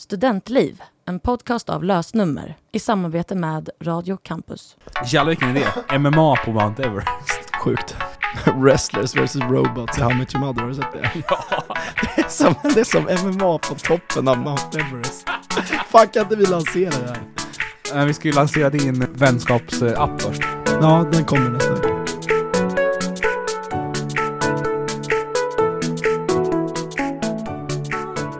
Studentliv, 0.00 0.82
en 1.04 1.20
podcast 1.20 1.68
av 1.68 1.84
lösnummer 1.84 2.56
i 2.72 2.78
samarbete 2.78 3.34
med 3.34 3.70
Radio 3.82 4.16
Campus. 4.22 4.76
Jävlar 5.06 5.28
vilken 5.30 5.56
idé! 5.56 5.64
MMA 5.98 6.36
på 6.44 6.52
Mount 6.52 6.82
Everest. 6.82 7.50
Sjukt. 7.60 7.96
Wrestlers 8.54 9.16
vs 9.16 9.36
Robots 9.36 9.98
i 9.98 10.00
How 10.00 10.14
Much 10.14 10.34
Your 10.34 10.46
Mother, 10.46 10.60
har 10.62 10.68
du 10.68 10.74
sett 10.74 10.92
det? 10.92 11.10
Det 12.16 12.20
är 12.22 12.28
som, 12.28 12.54
det 12.74 12.80
är 12.80 12.84
som 12.84 13.02
MMA 13.28 13.58
på 13.58 13.74
toppen 13.74 14.28
av 14.28 14.38
Mount 14.38 14.78
Everest. 14.80 15.28
Fan 15.88 16.08
kan 16.08 16.22
inte 16.22 16.36
vi 16.36 16.46
lansera 16.46 16.90
det 16.90 17.06
här? 17.92 18.00
Eh, 18.00 18.06
Vi 18.06 18.14
ska 18.14 18.28
ju 18.28 18.34
lansera 18.34 18.70
din 18.70 19.06
vänskapsapp 19.14 20.22
först. 20.22 20.42
Ja, 20.66 21.06
den 21.12 21.24
kommer 21.24 21.50
nästa 21.50 21.74
vecka. 21.74 21.94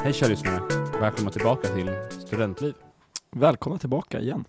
Hej 0.04 0.12
kära 0.12 0.28
lyssnare. 0.28 0.60
Välkomna 1.00 1.30
tillbaka 1.30 1.68
till 1.68 1.90
Studentliv. 2.26 2.74
Välkomna 3.30 3.78
tillbaka 3.78 4.20
igen. 4.20 4.44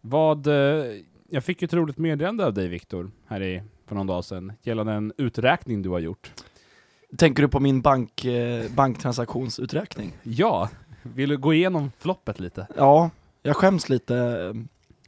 Vad... 0.00 0.46
eh, 0.46 0.84
Jag 1.28 1.44
fick 1.44 1.62
ett 1.62 1.72
roligt 1.72 1.98
meddelande 1.98 2.46
av 2.46 2.54
dig 2.54 2.68
Viktor, 2.68 3.10
här 3.26 3.42
i, 3.42 3.62
för 3.86 3.94
någon 3.94 4.06
dag 4.06 4.24
sedan, 4.24 4.52
gällande 4.62 4.92
en 4.92 5.12
uträkning 5.18 5.82
du 5.82 5.88
har 5.88 5.98
gjort. 5.98 6.32
Tänker 7.16 7.42
du 7.42 7.48
på 7.48 7.60
min 7.60 7.80
bank, 7.80 8.24
eh, 8.24 8.70
banktransaktionsuträkning? 8.70 10.12
Ja, 10.22 10.68
vill 11.02 11.28
du 11.28 11.36
gå 11.36 11.54
igenom 11.54 11.92
floppet 11.98 12.40
lite? 12.40 12.66
Ja, 12.76 13.10
jag 13.42 13.56
skäms 13.56 13.88
lite 13.88 14.16
eh, 14.16 14.54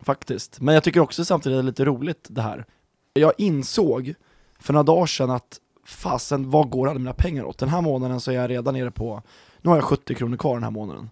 faktiskt. 0.05 0.61
Men 0.61 0.75
jag 0.75 0.85
tycker 0.85 1.01
också 1.01 1.25
samtidigt 1.25 1.57
det 1.57 1.61
är 1.61 1.63
lite 1.63 1.85
roligt 1.85 2.27
det 2.31 2.43
här. 2.43 2.65
Jag 3.13 3.33
insåg 3.39 4.15
för 4.61 4.73
några 4.73 4.83
dagar 4.85 5.07
sedan 5.07 5.31
att 5.31 5.61
fasen, 5.85 6.51
vad 6.51 6.71
går 6.71 6.89
alla 6.89 6.99
mina 6.99 7.13
pengar 7.13 7.45
åt? 7.45 7.59
Den 7.59 7.69
här 7.69 7.81
månaden 7.81 8.21
så 8.21 8.31
är 8.31 8.35
jag 8.35 8.51
redan 8.51 8.75
nere 8.75 8.91
på, 8.91 9.23
nu 9.63 9.71
har 9.71 9.77
jag 9.77 9.85
70 9.85 10.15
kronor 10.15 10.37
kvar 10.37 10.55
den 10.55 10.63
här 10.63 10.71
månaden. 10.71 11.11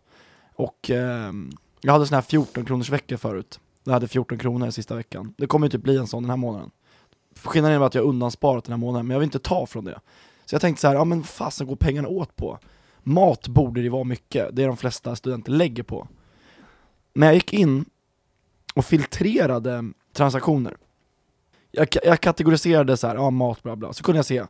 Och 0.54 0.90
eh, 0.90 1.32
jag 1.80 1.92
hade 1.92 2.06
sån 2.06 2.14
här 2.14 2.22
14 2.22 2.64
kronors 2.64 2.90
vecka 2.90 3.18
förut. 3.18 3.60
Jag 3.84 3.92
hade 3.92 4.08
14 4.08 4.38
kronor 4.38 4.70
sista 4.70 4.94
veckan. 4.94 5.34
Det 5.38 5.46
kommer 5.46 5.66
ju 5.66 5.70
typ 5.70 5.82
bli 5.82 5.96
en 5.96 6.06
sån 6.06 6.22
den 6.22 6.30
här 6.30 6.36
månaden. 6.36 6.70
Skillnaden 7.44 7.74
är 7.74 7.78
bara 7.78 7.86
att 7.86 7.94
jag 7.94 8.02
har 8.02 8.08
undansparat 8.08 8.64
den 8.64 8.72
här 8.72 8.78
månaden, 8.78 9.06
men 9.06 9.14
jag 9.14 9.20
vill 9.20 9.26
inte 9.26 9.38
ta 9.38 9.66
från 9.66 9.84
det. 9.84 10.00
Så 10.44 10.54
jag 10.54 10.60
tänkte 10.60 10.80
så 10.80 10.88
här, 10.88 10.94
ja 10.94 11.04
men 11.04 11.24
fasen 11.24 11.66
går 11.66 11.76
pengarna 11.76 12.08
åt 12.08 12.36
på? 12.36 12.58
Mat 13.02 13.48
borde 13.48 13.82
det 13.82 13.88
vara 13.88 14.04
mycket, 14.04 14.56
det 14.56 14.62
är 14.62 14.66
de 14.66 14.76
flesta 14.76 15.16
studenter 15.16 15.52
lägger 15.52 15.82
på. 15.82 16.08
Men 17.14 17.26
jag 17.26 17.34
gick 17.34 17.52
in 17.52 17.84
och 18.74 18.84
filtrerade 18.84 19.92
transaktioner. 20.12 20.76
Jag, 21.70 21.88
jag 22.04 22.20
kategoriserade 22.20 22.96
så 22.96 23.06
här, 23.06 23.14
ja 23.14 23.30
mat 23.30 23.62
bla 23.62 23.76
bla, 23.76 23.92
så 23.92 24.02
kunde 24.02 24.18
jag 24.18 24.26
se 24.26 24.44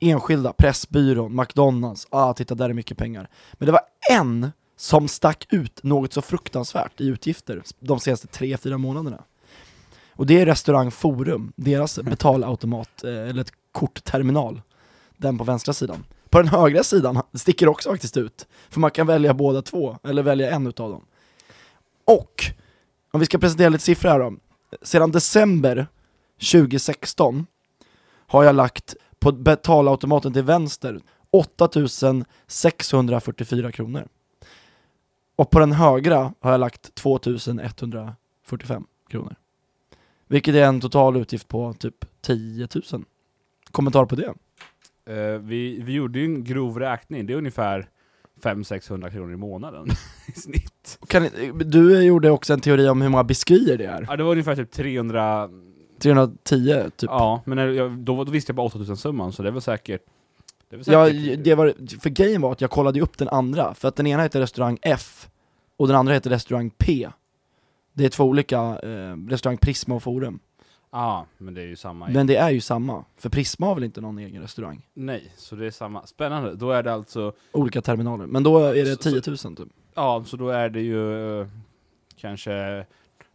enskilda, 0.00 0.52
Pressbyrån, 0.52 1.36
McDonalds, 1.36 2.06
ah 2.10 2.34
titta 2.34 2.54
där 2.54 2.68
är 2.68 2.74
mycket 2.74 2.98
pengar. 2.98 3.28
Men 3.52 3.66
det 3.66 3.72
var 3.72 3.80
en 4.10 4.52
som 4.76 5.08
stack 5.08 5.46
ut 5.50 5.82
något 5.82 6.12
så 6.12 6.22
fruktansvärt 6.22 7.00
i 7.00 7.06
utgifter 7.06 7.62
de 7.80 8.00
senaste 8.00 8.26
3-4 8.26 8.78
månaderna. 8.78 9.22
Och 10.12 10.26
det 10.26 10.40
är 10.40 10.46
restaurang 10.46 10.90
Forum, 10.90 11.52
deras 11.56 11.98
betalautomat, 11.98 13.04
eh, 13.04 13.10
eller 13.10 13.40
ett 13.40 13.52
kortterminal, 13.72 14.62
den 15.16 15.38
på 15.38 15.44
vänstra 15.44 15.74
sidan. 15.74 16.04
På 16.28 16.38
den 16.38 16.48
högra 16.48 16.82
sidan 16.82 17.22
sticker 17.34 17.68
också 17.68 17.90
faktiskt 17.90 18.16
ut, 18.16 18.46
för 18.70 18.80
man 18.80 18.90
kan 18.90 19.06
välja 19.06 19.34
båda 19.34 19.62
två, 19.62 19.98
eller 20.04 20.22
välja 20.22 20.50
en 20.50 20.66
utav 20.66 20.90
dem. 20.90 21.04
Och, 22.04 22.44
om 23.10 23.20
vi 23.20 23.26
ska 23.26 23.38
presentera 23.38 23.68
lite 23.68 23.84
siffror 23.84 24.10
här 24.10 24.18
då. 24.18 24.34
Sedan 24.82 25.12
december 25.12 25.86
2016 26.52 27.46
har 28.26 28.44
jag 28.44 28.54
lagt 28.54 28.96
på 29.20 29.32
betalautomaten 29.32 30.32
till 30.32 30.42
vänster 30.42 31.00
8644 31.30 33.72
kronor. 33.72 34.08
Och 35.36 35.50
på 35.50 35.58
den 35.58 35.72
högra 35.72 36.32
har 36.40 36.50
jag 36.50 36.60
lagt 36.60 36.94
2145 36.94 38.86
kronor. 39.08 39.34
Vilket 40.26 40.54
är 40.54 40.64
en 40.64 40.80
total 40.80 41.16
utgift 41.16 41.48
på 41.48 41.72
typ 41.72 42.04
10 42.20 42.68
000. 42.92 43.04
Kommentar 43.70 44.04
på 44.04 44.16
det? 44.16 44.34
Eh, 45.08 45.38
vi, 45.38 45.82
vi 45.82 45.92
gjorde 45.92 46.18
ju 46.18 46.24
en 46.24 46.44
grov 46.44 46.78
räkning, 46.78 47.26
det 47.26 47.32
är 47.32 47.36
ungefär 47.36 47.88
500-600 48.42 49.10
kronor 49.10 49.32
i 49.32 49.36
månaden 49.36 49.88
i 50.26 50.32
snitt. 50.32 50.98
Kan, 51.06 51.28
du 51.54 52.02
gjorde 52.02 52.30
också 52.30 52.52
en 52.52 52.60
teori 52.60 52.88
om 52.88 53.02
hur 53.02 53.08
många 53.08 53.24
biskvier 53.24 53.78
det 53.78 53.84
är. 53.84 54.06
Ja, 54.08 54.16
det 54.16 54.22
var 54.22 54.30
ungefär 54.30 54.56
typ 54.56 54.70
300... 54.70 55.50
310 55.98 56.90
typ. 56.96 57.10
Ja, 57.10 57.42
men 57.44 57.56
när 57.56 57.66
jag, 57.68 57.90
då, 57.98 58.24
då 58.24 58.32
visste 58.32 58.50
jag 58.50 58.56
bara 58.56 58.66
8000 58.66 58.96
summan, 58.96 59.32
så 59.32 59.42
det 59.42 59.50
var 59.50 59.60
säkert... 59.60 60.02
Det 60.70 60.76
var 60.76 60.84
Ja, 60.92 61.06
säkert 61.06 61.44
det 61.44 61.54
var, 61.54 61.74
för 62.00 62.10
grejen 62.10 62.40
var 62.40 62.52
att 62.52 62.60
jag 62.60 62.70
kollade 62.70 63.00
upp 63.00 63.18
den 63.18 63.28
andra, 63.28 63.74
för 63.74 63.88
att 63.88 63.96
den 63.96 64.06
ena 64.06 64.22
heter 64.22 64.40
restaurang 64.40 64.78
F 64.82 65.28
och 65.76 65.86
den 65.86 65.96
andra 65.96 66.14
heter 66.14 66.30
restaurang 66.30 66.70
P. 66.78 67.08
Det 67.92 68.04
är 68.04 68.08
två 68.08 68.24
olika, 68.24 68.58
eh, 68.82 69.16
restaurang 69.28 69.56
Prisma 69.58 69.94
och 69.94 70.02
Forum. 70.02 70.38
Ja, 70.92 71.26
men 71.38 71.54
det 71.54 71.62
är 71.62 71.66
ju 71.66 71.76
samma. 71.76 72.08
Men 72.08 72.26
det 72.26 72.36
är 72.36 72.50
ju 72.50 72.60
samma, 72.60 73.04
för 73.16 73.28
Prisma 73.28 73.66
har 73.66 73.74
väl 73.74 73.84
inte 73.84 74.00
någon 74.00 74.18
egen 74.18 74.42
restaurang? 74.42 74.86
Nej, 74.94 75.32
så 75.36 75.56
det 75.56 75.66
är 75.66 75.70
samma. 75.70 76.06
Spännande. 76.06 76.54
Då 76.54 76.70
är 76.70 76.82
det 76.82 76.92
alltså... 76.92 77.32
Olika 77.52 77.82
terminaler, 77.82 78.26
men 78.26 78.42
då 78.42 78.58
är 78.58 78.74
det 78.74 79.02
Så- 79.02 79.20
10 79.20 79.22
000 79.50 79.56
typ. 79.56 79.68
Ja, 79.94 80.24
så 80.26 80.36
då 80.36 80.48
är 80.48 80.68
det 80.68 80.80
ju 80.80 81.40
eh, 81.40 81.46
kanske 82.16 82.86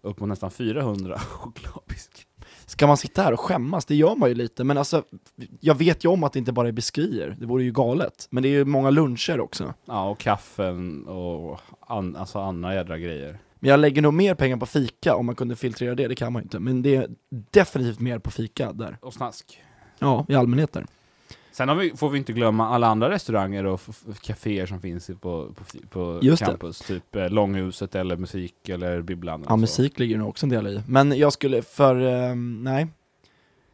upp 0.01 0.19
mot 0.19 0.30
nästan 0.30 0.51
400 0.51 1.19
chokladbisk. 1.19 2.28
Ska 2.66 2.88
man 2.88 2.97
sitta 2.97 3.22
här 3.22 3.34
och 3.34 3.40
skämmas? 3.40 3.85
Det 3.85 3.96
gör 3.96 4.16
man 4.16 4.29
ju 4.29 4.35
lite, 4.35 4.63
men 4.63 4.78
alltså, 4.78 5.03
jag 5.59 5.75
vet 5.75 6.06
ju 6.06 6.09
om 6.09 6.24
att 6.24 6.34
det 6.34 6.40
inte 6.40 6.51
bara 6.51 6.68
är 6.68 6.72
biskvier, 6.72 7.35
det 7.40 7.46
vore 7.46 7.63
ju 7.63 7.72
galet. 7.72 8.28
Men 8.29 8.44
det 8.44 8.50
är 8.50 8.51
ju 8.51 8.66
många 8.66 8.90
luncher 8.90 9.40
också. 9.40 9.74
Ja, 9.85 10.09
och 10.09 10.19
kaffen 10.19 11.07
och 11.07 11.59
an, 11.79 12.16
alltså 12.16 12.40
andra 12.40 12.75
jädra 12.75 12.97
grejer. 12.97 13.40
Men 13.59 13.69
jag 13.69 13.79
lägger 13.79 14.01
nog 14.01 14.13
mer 14.13 14.35
pengar 14.35 14.57
på 14.57 14.66
fika 14.66 15.16
om 15.16 15.25
man 15.25 15.35
kunde 15.35 15.56
filtrera 15.56 15.96
det, 15.96 16.07
det 16.07 16.16
kan 16.16 16.34
man 16.34 16.41
ju 16.41 16.44
inte. 16.44 16.59
Men 16.59 16.81
det 16.81 16.96
är 16.96 17.09
definitivt 17.29 18.00
mer 18.00 18.19
på 18.19 18.31
fika 18.31 18.74
där. 18.74 18.97
Och 19.01 19.13
snask. 19.13 19.62
Ja, 20.00 20.25
i 20.30 20.35
allmänhet 20.35 20.74
där. 20.74 20.85
Sen 21.53 21.77
vi, 21.77 21.91
får 21.95 22.09
vi 22.09 22.17
inte 22.17 22.33
glömma 22.33 22.69
alla 22.69 22.87
andra 22.87 23.09
restauranger 23.09 23.65
och 23.65 23.81
kaféer 24.21 24.65
som 24.65 24.81
finns 24.81 25.07
på, 25.07 25.15
på, 25.19 25.53
på 25.89 26.19
Just 26.21 26.39
det. 26.39 26.45
campus. 26.45 26.79
Typ 26.79 27.15
eh, 27.15 27.29
Långhuset 27.29 27.95
eller 27.95 28.17
musik 28.17 28.69
eller 28.69 29.01
bibblan. 29.01 29.45
Ja, 29.49 29.55
musik 29.55 29.99
ligger 29.99 30.17
nog 30.17 30.29
också 30.29 30.45
en 30.45 30.49
del 30.49 30.67
i. 30.67 30.81
Men 30.87 31.17
jag 31.17 31.33
skulle, 31.33 31.61
för, 31.61 31.95
ehm, 31.95 32.63
nej. 32.63 32.87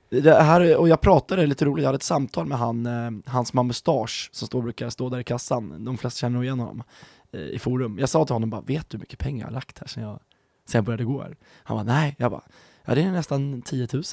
Det 0.10 0.34
här, 0.34 0.78
och 0.78 0.90
jag 0.90 1.02
pratade 1.02 1.46
lite 1.46 1.66
roligt, 1.66 1.84
jag 1.84 1.88
hade 1.88 1.96
ett 1.96 2.04
samtal 2.04 2.46
med 2.46 2.58
han, 2.58 2.86
eh, 2.86 3.12
han 3.26 3.46
som 3.46 3.58
har 3.58 3.64
mustasch, 3.64 4.30
som 4.34 4.48
står, 4.48 4.62
brukar 4.62 4.90
stå 4.90 5.10
där 5.10 5.20
i 5.20 5.24
kassan, 5.24 5.86
de 5.86 5.98
flesta 5.98 6.18
känner 6.18 6.34
nog 6.34 6.44
igen 6.44 6.60
honom, 6.60 6.84
eh, 7.32 7.42
i 7.42 7.60
forum. 7.60 8.00
Jag 8.00 8.10
sa 8.10 8.26
till 8.26 8.34
honom 8.34 8.50
bara, 8.50 8.62
vet 8.62 8.90
du 8.90 8.98
hur 8.98 9.00
mycket 9.00 9.20
pengar 9.20 9.40
jag 9.40 9.48
har 9.48 9.54
lagt 9.54 9.80
här 9.80 9.88
sen 9.88 10.04
jag, 10.04 10.20
sen 10.66 10.78
jag 10.80 10.86
började 10.86 11.04
gå 11.04 11.22
här? 11.22 11.38
Han 11.64 11.78
bara, 11.78 11.84
nej. 11.84 12.16
Jag 12.18 12.32
bara, 12.32 12.44
ja 12.86 12.96
det 12.96 13.02
är 13.02 13.12
nästan 13.12 13.62
10 13.62 13.88
000. 13.94 14.04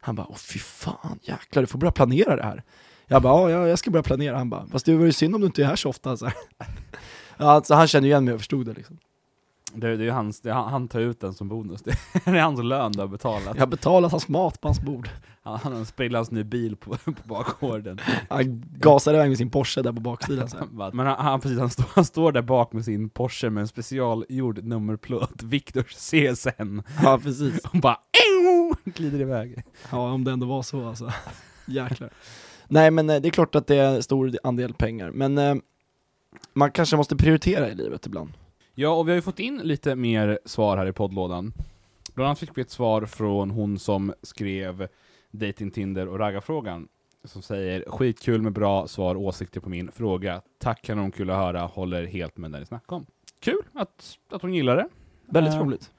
Han 0.00 0.14
bara, 0.14 0.26
åh 0.30 0.36
fy 0.36 0.58
fan, 0.58 1.18
jäklar 1.22 1.62
du 1.62 1.66
får 1.66 1.78
börja 1.78 1.92
planera 1.92 2.36
det 2.36 2.42
här. 2.42 2.64
Jag 3.08 3.22
bara, 3.22 3.50
ja 3.50 3.68
jag 3.68 3.78
ska 3.78 3.90
börja 3.90 4.02
planera. 4.02 4.36
Han 4.38 4.50
bara, 4.50 4.66
fast 4.66 4.86
det 4.86 4.94
var 4.96 5.04
ju 5.04 5.12
synd 5.12 5.34
om 5.34 5.40
du 5.40 5.46
inte 5.46 5.62
är 5.62 5.66
här 5.66 5.76
så 5.76 5.88
ofta. 5.88 6.16
Så, 6.16 6.24
här. 6.26 6.34
ja, 7.38 7.50
alltså, 7.50 7.74
han 7.74 7.88
kände 7.88 8.08
ju 8.08 8.12
igen 8.12 8.24
mig 8.24 8.34
och 8.34 8.40
förstod 8.40 8.66
det 8.66 8.72
liksom. 8.72 8.98
Det, 9.74 9.86
det 9.96 10.02
är 10.02 10.04
ju 10.06 10.10
hans, 10.10 10.40
det, 10.40 10.52
han, 10.52 10.68
han 10.70 10.88
tar 10.88 11.00
ut 11.00 11.20
den 11.20 11.34
som 11.34 11.48
bonus. 11.48 11.82
Det 12.24 12.30
är 12.30 12.40
hans 12.42 12.62
lön 12.62 12.92
du 12.92 13.00
har 13.00 13.06
betalat. 13.08 13.44
Jag 13.54 13.62
har 13.62 13.66
betalat 13.66 14.10
hans 14.12 14.28
mat 14.28 14.60
på 14.60 14.68
hans 14.68 14.80
bord. 14.80 15.08
Han, 15.42 15.58
han 15.62 15.72
en 15.76 15.86
sprillans 15.86 16.30
ny 16.30 16.44
bil 16.44 16.76
på, 16.76 16.90
på 17.04 17.12
bakgården. 17.24 17.98
Han 18.30 18.64
gasade 18.78 19.16
iväg 19.16 19.28
med 19.28 19.38
sin 19.38 19.50
Porsche 19.50 19.82
där 19.82 19.92
på 19.92 20.00
baksidan. 20.00 20.48
Bara- 20.72 20.90
Men 20.92 21.06
han, 21.06 21.16
han, 21.24 21.40
precis, 21.40 21.58
han, 21.58 21.70
står, 21.70 21.84
han 21.94 22.04
står 22.04 22.32
där 22.32 22.42
bak 22.42 22.72
med 22.72 22.84
sin 22.84 23.10
Porsche 23.10 23.50
med 23.50 23.60
en 23.60 23.68
specialgjord 23.68 24.64
nummerplåt, 24.64 25.42
Viktors 25.42 25.94
CSN, 25.94 26.80
Ja 27.02 27.18
precis. 27.22 27.58
och 27.64 27.80
bara 27.80 27.98
glider 28.84 29.20
iväg. 29.20 29.62
Ja 29.90 30.12
om 30.12 30.24
det 30.24 30.30
ändå 30.32 30.46
var 30.46 30.62
så 30.62 30.88
alltså. 30.88 31.12
Jäklar. 31.66 32.10
Nej 32.68 32.90
men 32.90 33.10
eh, 33.10 33.20
det 33.20 33.28
är 33.28 33.30
klart 33.30 33.54
att 33.54 33.66
det 33.66 33.76
är 33.76 34.00
stor 34.00 34.32
andel 34.42 34.74
pengar, 34.74 35.10
men 35.10 35.38
eh, 35.38 35.54
man 36.52 36.70
kanske 36.70 36.96
måste 36.96 37.16
prioritera 37.16 37.68
i 37.68 37.74
livet 37.74 38.06
ibland. 38.06 38.30
Ja, 38.74 38.90
och 38.90 39.08
vi 39.08 39.10
har 39.12 39.16
ju 39.16 39.22
fått 39.22 39.38
in 39.38 39.58
lite 39.58 39.94
mer 39.96 40.38
svar 40.44 40.76
här 40.76 40.86
i 40.86 40.92
poddlådan. 40.92 41.52
Bland 42.14 42.26
annat 42.26 42.38
fick 42.38 42.50
vi 42.58 42.62
ett 42.62 42.70
svar 42.70 43.06
från 43.06 43.50
hon 43.50 43.78
som 43.78 44.12
skrev 44.22 44.88
dating 45.30 45.70
Tinder 45.70 46.08
och 46.08 46.18
raggarfrågan, 46.18 46.88
som 47.24 47.42
säger 47.42 47.84
skitkul 47.88 48.42
med 48.42 48.52
bra 48.52 48.86
svar 48.86 49.14
och 49.14 49.22
åsikter 49.22 49.60
på 49.60 49.68
min 49.68 49.90
fråga. 49.92 50.42
Tack 50.58 50.82
kanonkul 50.82 51.30
att 51.30 51.36
höra, 51.36 51.60
håller 51.60 52.06
helt 52.06 52.36
med 52.36 52.50
det 52.52 52.60
ni 52.60 52.66
snackar 52.66 52.96
om. 52.96 53.06
Kul 53.40 53.62
att, 53.74 54.18
att 54.30 54.42
hon 54.42 54.54
gillar 54.54 54.76
det. 54.76 54.88
Väldigt 55.26 55.54
Eh, 55.54 55.60
roligt. 55.60 55.90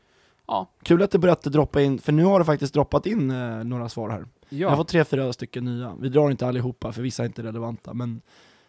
Ja. 0.50 0.68
Kul 0.84 1.02
att 1.04 1.12
det 1.12 1.20
började 1.20 1.50
droppa 1.50 1.82
in, 1.82 2.00
för 2.00 2.12
nu 2.12 2.24
har 2.26 2.40
det 2.40 2.46
faktiskt 2.46 2.74
droppat 2.74 3.06
in 3.06 3.32
eh, 3.32 3.64
några 3.64 3.90
svar 3.90 4.10
här. 4.10 4.26
Jag 4.50 4.68
har 4.68 4.74
Ja, 4.74 4.78
fått 4.78 4.88
tre, 4.88 5.04
fyra 5.06 5.34
stycken 5.34 5.66
nya. 5.66 5.96
Vi 6.00 6.10
drar 6.10 6.32
inte 6.32 6.48
allihopa, 6.48 6.92
för 6.92 7.02
vissa 7.02 7.24
är 7.24 7.28
inte 7.28 7.44
relevanta, 7.44 7.94
men 7.94 8.22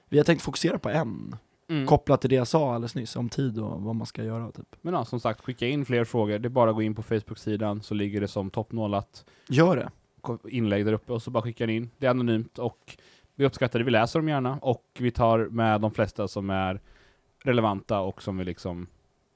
vi 0.08 0.18
har 0.18 0.24
tänkt 0.24 0.42
fokusera 0.42 0.78
på 0.78 0.88
en. 0.88 1.36
mm. 1.68 1.86
Kopplat 1.86 2.20
till 2.20 2.30
det 2.30 2.36
jag 2.36 2.46
sa 2.48 2.74
alldeles 2.74 2.94
nyss, 2.94 3.16
om 3.16 3.28
tid 3.28 3.58
och 3.58 3.82
vad 3.82 3.94
man 3.94 4.06
ska 4.06 4.24
göra 4.24 4.50
typ. 4.52 4.76
Men 4.82 4.94
ja, 4.94 5.04
som 5.04 5.20
sagt, 5.20 5.40
skicka 5.40 5.66
in 5.66 5.84
fler 5.84 6.04
frågor. 6.04 6.38
Det 6.38 6.46
är 6.48 6.50
bara 6.50 6.70
att 6.70 6.76
gå 6.76 6.82
in 6.82 6.94
på 6.94 7.02
Facebook-sidan 7.02 7.82
så 7.82 7.94
ligger 7.94 8.20
det 8.20 8.28
som 8.28 8.50
toppnålat 8.50 9.24
Gör 9.48 9.76
det. 9.76 9.90
inlägg 10.50 10.86
där 10.86 10.92
uppe 10.92 11.12
och 11.12 11.22
så 11.22 11.30
bara 11.30 11.42
skickar 11.42 11.66
ni 11.66 11.76
in. 11.76 11.90
Det 11.98 12.06
är 12.06 12.10
anonymt 12.10 12.58
och 12.58 12.96
vi 13.34 13.44
uppskattar 13.46 13.78
det, 13.78 13.84
vi 13.84 13.90
läser 13.90 14.18
dem 14.18 14.28
gärna 14.28 14.58
och 14.62 14.84
vi 14.98 15.10
tar 15.10 15.38
med 15.38 15.80
de 15.80 15.90
flesta 15.90 16.28
som 16.28 16.50
är 16.50 16.80
relevanta 17.44 18.00
och 18.00 18.22
som 18.22 18.38
vi 18.38 18.44
liksom 18.44 18.86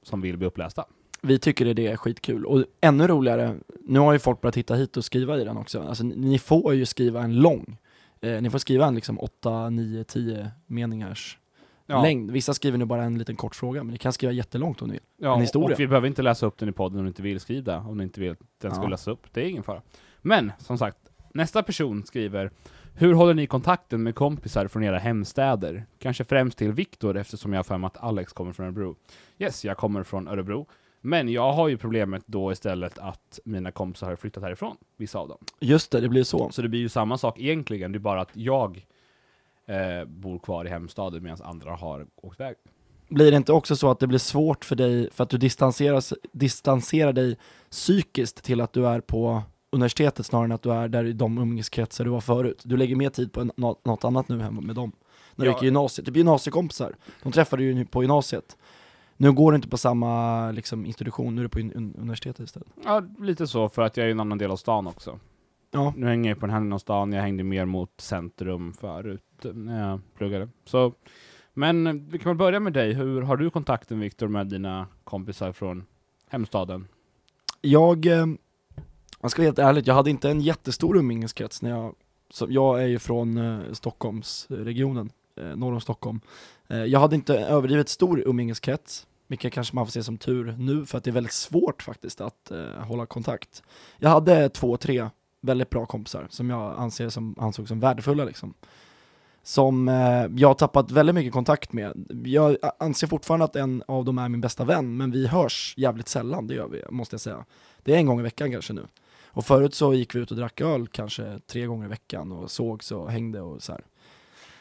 som 0.03 0.21
vill 0.21 0.37
bli 0.37 0.47
upplästa. 0.47 0.85
Vi 1.25 1.39
tycker 1.39 1.73
det 1.73 1.87
är 1.87 1.97
skitkul, 1.97 2.45
och 2.45 2.63
ännu 2.81 3.07
roligare, 3.07 3.55
nu 3.81 3.99
har 3.99 4.13
ju 4.13 4.19
folk 4.19 4.41
börjat 4.41 4.57
hitta 4.57 4.75
hit 4.75 4.97
och 4.97 5.05
skriva 5.05 5.37
i 5.37 5.43
den 5.43 5.57
också, 5.57 5.81
alltså 5.81 6.03
ni, 6.03 6.15
ni 6.15 6.39
får 6.39 6.73
ju 6.73 6.85
skriva 6.85 7.21
en 7.23 7.35
lång, 7.35 7.77
eh, 8.21 8.41
ni 8.41 8.49
får 8.49 8.59
skriva 8.59 8.85
en 8.85 8.95
liksom 8.95 9.19
8, 9.19 9.69
9, 9.69 10.03
10 10.03 10.51
meningars 10.67 11.37
Ja, 11.87 12.01
längd. 12.01 12.31
Vissa 12.31 12.53
skriver 12.53 12.77
nu 12.77 12.85
bara 12.85 13.03
en 13.03 13.17
liten 13.17 13.35
kort 13.35 13.55
fråga, 13.55 13.83
men 13.83 13.91
ni 13.91 13.97
kan 13.97 14.13
skriva 14.13 14.31
jättelångt 14.33 14.81
om 14.81 14.87
ni 14.87 14.91
vill. 14.93 15.01
ja, 15.17 15.35
en 15.35 15.41
historia. 15.41 15.73
och 15.75 15.79
vi 15.79 15.87
behöver 15.87 16.07
inte 16.07 16.21
läsa 16.21 16.45
upp 16.45 16.57
den 16.57 16.69
i 16.69 16.71
podden 16.71 16.99
om 16.99 17.05
ni 17.05 17.07
inte 17.09 17.21
vill 17.21 17.39
skriva, 17.39 17.77
om 17.77 17.97
ni 17.97 18.03
inte 18.03 18.19
vill 18.21 18.31
att 18.31 18.39
den 18.61 18.71
ska 18.71 18.83
Ja. 18.83 18.87
läsas 18.89 19.07
upp. 19.07 19.19
Det 19.33 19.41
är 19.45 19.49
ingen 19.49 19.63
fara. 19.63 19.81
Men, 20.21 20.51
som 20.59 20.77
sagt, 20.77 20.97
nästa 21.33 21.63
person 21.63 22.03
skriver 22.03 22.51
Hur 22.97 23.13
håller 23.13 23.33
ni 23.33 23.47
kontakten 23.47 24.03
med 24.03 24.15
kompisar 24.15 24.67
från 24.67 24.83
era 24.83 24.97
hemstäder? 24.97 25.85
Kanske 25.99 26.23
främst 26.23 26.57
till 26.57 26.71
Viktor 26.71 27.17
eftersom 27.17 27.53
jag 27.53 27.59
har 27.59 27.63
för 27.63 27.77
mig 27.77 27.87
att 27.87 27.97
Alex 28.03 28.33
kommer 28.33 28.51
från 28.53 28.65
Örebro. 28.65 28.95
Yes, 29.39 29.65
jag 29.65 29.77
kommer 29.77 30.03
från 30.03 30.27
Örebro. 30.27 30.67
Men 31.05 31.29
jag 31.29 31.51
har 31.53 31.67
ju 31.67 31.77
problemet 31.77 32.23
då 32.25 32.51
istället 32.51 32.97
att 32.99 33.39
mina 33.45 33.71
kompisar 33.71 34.07
har 34.07 34.15
flyttat 34.15 34.43
härifrån, 34.43 34.77
vissa 34.97 35.19
av 35.19 35.27
dem. 35.27 35.37
Just 35.59 35.91
det, 35.91 36.01
det 36.01 36.09
blir 36.09 36.23
så. 36.23 36.49
Så 36.49 36.61
det 36.61 36.69
blir 36.69 36.79
ju 36.79 36.89
samma 36.89 37.17
sak 37.17 37.39
egentligen, 37.39 37.91
det 37.91 37.97
är 37.97 37.99
bara 37.99 38.21
att 38.21 38.29
jag 38.33 38.85
eh, 39.67 40.05
bor 40.07 40.39
kvar 40.39 40.65
i 40.65 40.69
hemstaden 40.69 41.23
medan 41.23 41.41
andra 41.43 41.71
har 41.75 42.05
åkt 42.15 42.39
iväg. 42.39 42.55
Blir 43.09 43.31
det 43.31 43.37
inte 43.37 43.53
också 43.53 43.75
så 43.75 43.91
att 43.91 43.99
det 43.99 44.07
blir 44.07 44.19
svårt 44.19 44.65
för 44.65 44.75
dig, 44.75 45.09
för 45.11 45.23
att 45.23 45.29
du 45.29 45.37
distanseras, 45.37 46.13
distanserar 46.31 47.13
dig 47.13 47.37
psykiskt 47.69 48.43
till 48.43 48.61
att 48.61 48.73
du 48.73 48.87
är 48.87 48.99
på 49.01 49.41
universitetet 49.71 50.25
snarare 50.25 50.45
än 50.45 50.51
att 50.51 50.61
du 50.61 50.71
är 50.73 50.87
där 50.87 51.03
i 51.05 51.13
de 51.13 51.37
umgängeskretsar 51.37 52.03
du 52.03 52.09
var 52.09 52.21
förut? 52.21 52.61
Du 52.65 52.77
lägger 52.77 52.95
mer 52.95 53.09
tid 53.09 53.33
på 53.33 53.41
en, 53.41 53.51
nå- 53.57 53.79
något 53.83 54.03
annat 54.03 54.29
nu 54.29 54.39
hemma 54.41 54.61
med 54.61 54.75
dem. 54.75 54.91
När 55.35 55.45
du 55.45 55.51
Ja. 55.51 55.55
gick 55.55 55.63
i 55.63 55.65
gymnasiet, 55.65 56.05
typ 56.07 56.15
gymnasiekompisar, 56.17 56.95
de 57.23 57.31
träffade 57.31 57.63
du 57.63 57.71
ju 57.73 57.85
på 57.85 58.03
gymnasiet. 58.03 58.57
Nu 59.17 59.31
går 59.31 59.51
du 59.51 59.55
inte 59.55 59.67
på 59.67 59.77
samma 59.77 60.51
liksom, 60.51 60.85
institution, 60.85 61.35
nu 61.35 61.41
är 61.41 61.43
du 61.43 61.49
på 61.49 61.59
un- 61.59 61.73
un- 61.75 61.99
universitetet 61.99 62.39
istället. 62.45 62.67
Ja, 62.83 63.01
lite 63.19 63.47
så, 63.47 63.69
för 63.69 63.81
att 63.81 63.97
jag 63.97 64.03
är 64.03 64.07
i 64.07 64.11
en 64.11 64.19
annan 64.19 64.37
del 64.37 64.51
av 64.51 64.55
stan 64.57 64.87
också. 64.87 65.19
Ja, 65.71 65.93
Nu 65.97 66.05
hänger 66.05 66.29
jag 66.29 66.39
på 66.39 66.45
den 66.45 66.53
här 66.53 66.59
delen 66.59 66.73
av 66.73 66.77
stan, 66.79 67.13
jag 67.13 67.21
hängde 67.21 67.43
mer 67.43 67.65
mot 67.65 68.01
centrum 68.01 68.73
förut 68.73 69.45
eh, 69.45 69.53
när 69.53 69.89
jag 69.89 69.99
pluggade. 70.17 70.49
Så, 70.65 70.93
men 71.53 72.09
vi 72.09 72.19
kan 72.19 72.29
väl 72.29 72.37
börja 72.37 72.59
med 72.59 72.73
dig, 72.73 72.93
hur 72.93 73.21
har 73.21 73.37
du 73.37 73.49
kontakten 73.49 73.99
Viktor 73.99 74.27
med 74.27 74.47
dina 74.47 74.87
kompisar 75.03 75.51
från 75.51 75.83
hemstaden? 76.29 76.87
Jag, 77.61 78.05
eh, 78.05 78.25
jag 79.21 79.31
ska 79.31 79.41
vara 79.41 79.47
helt 79.47 79.59
ärlig, 79.59 79.87
jag 79.87 79.93
hade 79.95 80.09
inte 80.09 80.29
en 80.29 80.41
jättestor 80.41 80.97
umgängeskrets 80.97 81.61
när 81.61 81.69
jag, 81.69 81.95
så 82.29 82.47
jag 82.49 82.83
är 82.83 82.87
ju 82.87 82.99
från 82.99 83.37
eh, 83.37 83.59
Stockholmsregionen, 83.71 85.09
Eh, 85.35 85.55
norr 85.55 85.73
om 85.73 85.81
Stockholm. 85.81 86.21
Eh, 86.67 86.83
jag 86.83 86.99
hade 86.99 87.15
inte 87.15 87.39
överdrivet 87.39 87.89
stor 87.89 88.23
umgängeskrets, 88.25 89.07
vilket 89.27 89.53
kanske 89.53 89.75
man 89.75 89.85
får 89.85 89.91
se 89.91 90.03
som 90.03 90.17
tur 90.17 90.55
nu, 90.57 90.85
för 90.85 90.97
att 90.97 91.03
det 91.03 91.09
är 91.09 91.13
väldigt 91.13 91.33
svårt 91.33 91.83
faktiskt 91.83 92.21
att 92.21 92.51
eh, 92.51 92.65
hålla 92.65 93.05
kontakt. 93.05 93.63
Jag 93.97 94.09
hade 94.09 94.49
två, 94.49 94.77
tre 94.77 95.09
väldigt 95.41 95.69
bra 95.69 95.85
kompisar 95.85 96.27
som 96.29 96.49
jag 96.49 96.75
anser 96.77 97.09
som, 97.09 97.35
ansåg 97.39 97.67
som 97.67 97.79
värdefulla 97.79 98.25
liksom. 98.25 98.53
Som 99.43 99.87
eh, 99.87 100.25
jag 100.35 100.47
har 100.47 100.53
tappat 100.53 100.91
väldigt 100.91 101.15
mycket 101.15 101.33
kontakt 101.33 101.73
med. 101.73 102.23
Jag 102.25 102.57
anser 102.79 103.07
fortfarande 103.07 103.45
att 103.45 103.55
en 103.55 103.83
av 103.87 104.05
dem 104.05 104.17
är 104.17 104.29
min 104.29 104.41
bästa 104.41 104.63
vän, 104.63 104.97
men 104.97 105.11
vi 105.11 105.27
hörs 105.27 105.73
jävligt 105.77 106.07
sällan, 106.07 106.47
det 106.47 106.53
gör 106.53 106.67
vi, 106.67 106.83
måste 106.89 107.13
jag 107.13 107.21
säga. 107.21 107.45
Det 107.83 107.93
är 107.93 107.97
en 107.97 108.05
gång 108.05 108.19
i 108.19 108.23
veckan 108.23 108.51
kanske 108.51 108.73
nu. 108.73 108.87
Och 109.27 109.45
förut 109.45 109.73
så 109.73 109.93
gick 109.93 110.15
vi 110.15 110.19
ut 110.19 110.31
och 110.31 110.37
drack 110.37 110.61
öl 110.61 110.87
kanske 110.87 111.39
tre 111.47 111.65
gånger 111.65 111.85
i 111.85 111.89
veckan 111.89 112.31
och 112.31 112.51
sågs 112.51 112.91
och 112.91 113.11
hängde 113.11 113.41
och 113.41 113.63
så 113.63 113.71
här. 113.71 113.81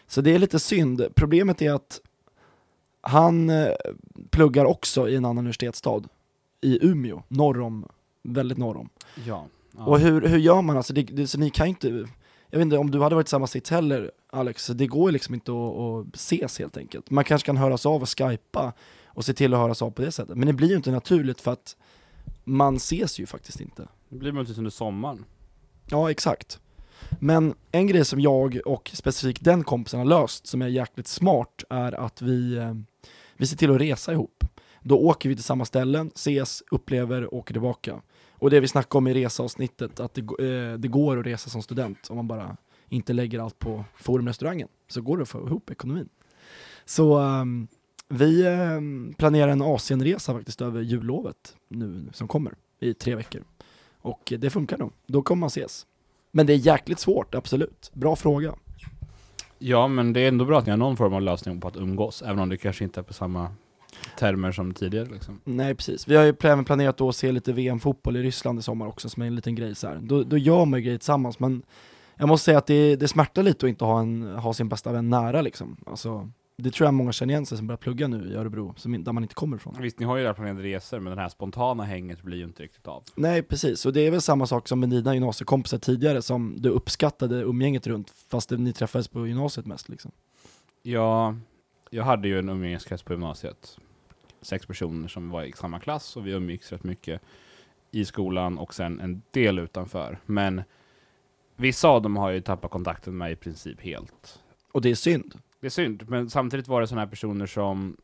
Så 0.06 0.20
det 0.20 0.34
är 0.34 0.38
lite 0.38 0.58
synd. 0.58 1.06
Problemet 1.14 1.62
är 1.62 1.72
att 1.72 2.00
han 3.00 3.50
eh, 3.50 3.72
pluggar 4.30 4.64
också 4.64 5.08
i 5.08 5.16
en 5.16 5.24
annan 5.24 5.38
universitetsstad, 5.38 6.02
i 6.60 6.86
Umeå, 6.86 7.22
norr 7.28 7.60
om, 7.60 7.88
väldigt 8.22 8.58
norr 8.58 8.76
om. 8.76 8.88
Ja. 9.26 9.46
ja. 9.76 9.84
Och 9.84 10.00
hur, 10.00 10.20
hur 10.20 10.38
gör 10.38 10.62
man 10.62 10.76
alltså? 10.76 10.92
Det, 10.92 11.02
det, 11.02 11.26
så 11.26 11.38
ni 11.38 11.50
kan 11.50 11.66
inte, 11.66 11.88
jag 12.50 12.58
vet 12.58 12.62
inte 12.62 12.78
om 12.78 12.90
du 12.90 13.00
hade 13.00 13.14
varit 13.14 13.28
i 13.28 13.30
samma 13.30 13.46
sits 13.46 13.70
heller 13.70 14.10
Alex, 14.30 14.66
det 14.66 14.86
går 14.86 15.10
liksom 15.10 15.34
inte 15.34 15.52
att, 15.52 15.74
att 15.78 16.16
ses 16.16 16.58
helt 16.58 16.76
enkelt. 16.76 17.10
Man 17.10 17.24
kanske 17.24 17.46
kan 17.46 17.56
höras 17.56 17.86
av 17.86 18.02
och 18.02 18.18
skypa 18.18 18.72
och 19.06 19.24
se 19.24 19.34
till 19.34 19.54
att 19.54 19.60
höras 19.60 19.82
av 19.82 19.90
på 19.90 20.02
det 20.02 20.12
sättet. 20.12 20.36
Men 20.36 20.46
det 20.46 20.52
blir 20.52 20.68
ju 20.68 20.76
inte 20.76 20.90
naturligt 20.90 21.40
för 21.40 21.52
att 21.52 21.76
man 22.44 22.76
ses 22.76 23.18
ju 23.18 23.26
faktiskt 23.26 23.60
inte. 23.60 23.88
Det 24.08 24.16
blir 24.16 24.32
möjligtvis 24.32 24.58
under 24.58 24.70
sommaren. 24.70 25.24
Ja, 25.86 26.10
exakt. 26.10 26.60
Men 27.20 27.54
en 27.72 27.86
grej 27.86 28.04
som 28.04 28.20
jag 28.20 28.60
och 28.66 28.90
specifikt 28.94 29.44
den 29.44 29.64
kompisen 29.64 29.98
har 29.98 30.06
löst, 30.06 30.46
som 30.46 30.62
är 30.62 30.68
jäkligt 30.68 31.08
smart, 31.08 31.64
är 31.70 31.92
att 31.92 32.22
vi, 32.22 32.56
eh, 32.56 32.74
vi 33.36 33.46
ser 33.46 33.56
till 33.56 33.70
att 33.70 33.80
resa 33.80 34.12
ihop. 34.12 34.44
Då 34.82 34.98
åker 34.98 35.28
vi 35.28 35.34
till 35.34 35.44
samma 35.44 35.64
ställen, 35.64 36.10
ses, 36.14 36.62
upplever 36.70 37.24
och 37.24 37.38
åker 37.38 37.54
tillbaka. 37.54 38.02
Och 38.30 38.50
det 38.50 38.60
vi 38.60 38.68
snackade 38.68 38.98
om 38.98 39.06
i 39.06 39.14
reseavsnittet, 39.14 40.00
att 40.00 40.14
det, 40.14 40.20
eh, 40.20 40.78
det 40.78 40.88
går 40.88 41.20
att 41.20 41.26
resa 41.26 41.50
som 41.50 41.62
student 41.62 42.10
om 42.10 42.16
man 42.16 42.28
bara 42.28 42.56
inte 42.88 43.12
lägger 43.12 43.38
allt 43.38 43.58
på 43.58 43.84
forumrestaurangen, 43.96 44.68
så 44.88 45.00
går 45.00 45.16
det 45.16 45.22
att 45.22 45.28
få 45.28 45.46
ihop 45.46 45.70
ekonomin. 45.70 46.08
Så 46.84 47.18
um, 47.18 47.68
vi 48.08 48.46
um, 48.46 49.14
planerar 49.18 49.48
en 49.48 49.62
Asienresa 49.62 50.34
faktiskt 50.34 50.60
över 50.60 50.80
jullovet 50.80 51.56
nu 51.68 52.08
som 52.12 52.28
kommer, 52.28 52.54
i 52.80 52.94
tre 52.94 53.14
veckor. 53.14 53.42
Och 53.98 54.32
det 54.38 54.50
funkar 54.50 54.78
nog, 54.78 54.92
då 55.06 55.22
kommer 55.22 55.40
man 55.40 55.46
ses. 55.46 55.86
Men 56.36 56.46
det 56.46 56.52
är 56.52 56.56
jäkligt 56.56 56.98
svårt, 56.98 57.34
absolut. 57.34 57.90
Bra 57.92 58.16
fråga. 58.16 58.54
Ja, 59.58 59.88
men 59.88 60.12
det 60.12 60.20
är 60.20 60.28
ändå 60.28 60.44
bra 60.44 60.58
att 60.58 60.66
ni 60.66 60.70
har 60.70 60.76
någon 60.76 60.96
form 60.96 61.14
av 61.14 61.22
lösning 61.22 61.60
på 61.60 61.68
att 61.68 61.76
umgås, 61.76 62.22
även 62.22 62.38
om 62.38 62.48
det 62.48 62.56
kanske 62.56 62.84
inte 62.84 63.00
är 63.00 63.04
på 63.04 63.12
samma 63.12 63.48
termer 64.18 64.52
som 64.52 64.74
tidigare 64.74 65.08
liksom. 65.12 65.40
Nej 65.44 65.74
precis, 65.74 66.08
vi 66.08 66.16
har 66.16 66.24
ju 66.24 66.34
även 66.42 66.64
planerat 66.64 67.00
att 67.00 67.16
se 67.16 67.32
lite 67.32 67.52
VM-fotboll 67.52 68.16
i 68.16 68.22
Ryssland 68.22 68.58
i 68.58 68.62
sommar 68.62 68.86
också 68.86 69.08
som 69.08 69.22
är 69.22 69.26
en 69.26 69.34
liten 69.34 69.54
grej 69.54 69.74
så 69.74 69.88
här. 69.88 69.98
Då, 70.02 70.22
då 70.22 70.38
gör 70.38 70.64
man 70.64 70.80
ju 70.80 70.84
grejer 70.84 70.98
tillsammans 70.98 71.38
men 71.38 71.62
jag 72.16 72.28
måste 72.28 72.44
säga 72.44 72.58
att 72.58 72.66
det, 72.66 72.96
det 72.96 73.08
smärtar 73.08 73.42
lite 73.42 73.66
att 73.66 73.70
inte 73.70 73.84
ha, 73.84 74.00
en, 74.00 74.22
ha 74.22 74.52
sin 74.54 74.68
bästa 74.68 74.92
vän 74.92 75.10
nära 75.10 75.42
liksom. 75.42 75.76
Alltså, 75.86 76.30
det 76.56 76.70
tror 76.70 76.86
jag 76.86 76.94
många 76.94 77.12
känner 77.12 77.34
igen 77.34 77.46
sig 77.46 77.58
som 77.58 77.66
börjar 77.66 77.76
plugga 77.76 78.08
nu 78.08 78.32
i 78.32 78.34
Örebro, 78.34 78.74
som, 78.76 79.04
där 79.04 79.12
man 79.12 79.22
inte 79.22 79.34
kommer 79.34 79.56
ifrån. 79.56 79.76
Visst, 79.80 79.98
ni 79.98 80.06
har 80.06 80.16
ju 80.16 80.22
redan 80.22 80.34
planerade 80.34 80.62
resor, 80.62 81.00
men 81.00 81.16
det 81.16 81.22
här 81.22 81.28
spontana 81.28 81.84
hänget 81.84 82.22
blir 82.22 82.38
ju 82.38 82.44
inte 82.44 82.62
riktigt 82.62 82.88
av. 82.88 83.04
Nej 83.14 83.42
precis, 83.42 83.86
och 83.86 83.92
det 83.92 84.00
är 84.00 84.10
väl 84.10 84.20
samma 84.20 84.46
sak 84.46 84.68
som 84.68 84.80
med 84.80 84.88
dina 84.88 85.14
gymnasiekompisar 85.14 85.78
tidigare 85.78 86.22
som 86.22 86.54
du 86.58 86.68
uppskattade 86.68 87.40
umgänget 87.40 87.86
runt 87.86 88.10
fast 88.10 88.50
ni 88.50 88.72
träffades 88.72 89.08
på 89.08 89.26
gymnasiet 89.26 89.66
mest 89.66 89.88
liksom. 89.88 90.10
Ja, 90.82 91.36
jag 91.90 92.04
hade 92.04 92.28
ju 92.28 92.38
en 92.38 92.48
umgängeskrets 92.48 93.02
på 93.02 93.12
gymnasiet. 93.12 93.78
Sex 94.42 94.66
personer 94.66 95.08
som 95.08 95.30
var 95.30 95.42
i 95.42 95.52
samma 95.52 95.80
klass 95.80 96.16
och 96.16 96.26
vi 96.26 96.30
umgicks 96.30 96.72
rätt 96.72 96.84
mycket 96.84 97.22
i 97.90 98.04
skolan 98.04 98.58
och 98.58 98.74
sen 98.74 99.00
en 99.00 99.22
del 99.30 99.58
utanför. 99.58 100.18
Men 100.26 100.62
vissa 101.56 101.88
av 101.88 102.02
dem 102.02 102.16
har 102.16 102.28
jag 102.28 102.34
ju 102.34 102.40
tappat 102.40 102.70
kontakten 102.70 103.16
med 103.16 103.32
i 103.32 103.36
princip 103.36 103.80
helt. 103.80 104.40
Och 104.72 104.82
det 104.82 104.90
är 104.90 104.94
synd. 104.94 105.34
Det 105.64 105.68
är 105.68 105.70
synd, 105.70 106.04
men 106.08 106.30
samtidigt 106.30 106.68
var 106.68 106.80
det 106.80 106.86
sådana 106.86 107.00
här 107.00 107.10
personer 107.10 107.46
som 107.46 107.96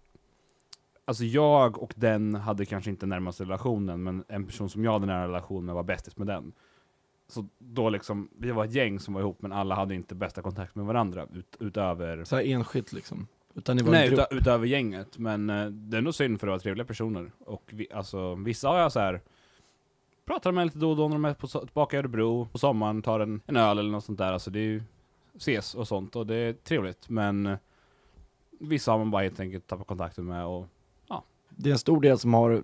Alltså 1.04 1.24
jag 1.24 1.82
och 1.82 1.92
den 1.96 2.34
hade 2.34 2.66
kanske 2.66 2.90
inte 2.90 3.06
närmaste 3.06 3.44
relationen, 3.44 4.02
men 4.02 4.24
en 4.28 4.46
person 4.46 4.70
som 4.70 4.84
jag 4.84 4.92
hade 4.92 5.06
nära 5.06 5.28
relation 5.28 5.64
med 5.64 5.74
var 5.74 5.82
bästis 5.82 6.16
med 6.16 6.26
den. 6.26 6.52
Så 7.28 7.46
då 7.58 7.90
liksom, 7.90 8.28
vi 8.38 8.50
var 8.50 8.64
ett 8.64 8.72
gäng 8.72 9.00
som 9.00 9.14
var 9.14 9.20
ihop, 9.20 9.42
men 9.42 9.52
alla 9.52 9.74
hade 9.74 9.94
inte 9.94 10.14
bästa 10.14 10.42
kontakt 10.42 10.74
med 10.74 10.84
varandra 10.84 11.26
ut, 11.34 11.56
utöver 11.60 12.24
Så 12.24 12.38
enskilt 12.38 12.92
liksom. 12.92 13.26
Utan 13.54 13.76
det 13.76 13.82
var 13.82 13.92
Nej, 13.92 14.12
utö 14.12 14.26
utöver 14.30 14.66
gänget. 14.66 15.18
Men 15.18 15.50
eh, 15.50 15.66
det 15.66 15.96
är 15.96 15.98
ändå 15.98 16.12
synd 16.12 16.40
för 16.40 16.46
det 16.46 16.50
var 16.50 16.58
trevliga 16.58 16.86
personer. 16.86 17.32
Och 17.38 17.70
vi, 17.72 17.92
alltså, 17.92 18.34
vissa 18.34 18.68
har 18.68 18.78
jag 18.78 18.92
så 18.92 19.00
här 19.00 19.20
pratar 20.26 20.52
med 20.52 20.66
lite 20.66 20.78
då 20.78 20.90
och 20.90 20.96
då 20.96 21.08
när 21.08 21.14
de 21.14 21.24
är 21.24 21.34
på, 21.34 21.46
tillbaka 21.46 21.96
i 21.96 21.98
Örebro 21.98 22.46
på 22.52 22.58
sommaren, 22.58 23.02
tar 23.02 23.20
en, 23.20 23.40
en 23.46 23.56
öl 23.56 23.78
eller 23.78 23.90
något 23.90 24.04
sånt 24.04 24.18
där. 24.18 24.32
Alltså 24.32 24.50
det 24.50 24.58
är 24.58 24.64
ju 24.64 24.82
ses 25.36 25.74
och 25.74 25.88
sånt 25.88 26.16
och 26.16 26.26
det 26.26 26.34
är 26.34 26.52
trevligt. 26.52 27.08
Men 27.08 27.46
eh, 27.46 27.58
vissa 28.60 28.90
har 28.90 28.98
man 28.98 29.10
bara 29.10 29.22
helt 29.22 29.40
enkelt 29.40 29.66
tappat 29.66 29.86
kontakten 29.86 30.24
med 30.24 30.46
och 30.46 30.66
Det 31.48 31.68
är 31.68 31.72
en 31.72 31.78
stor 31.78 32.00
del 32.00 32.18
som 32.18 32.34
har 32.34 32.62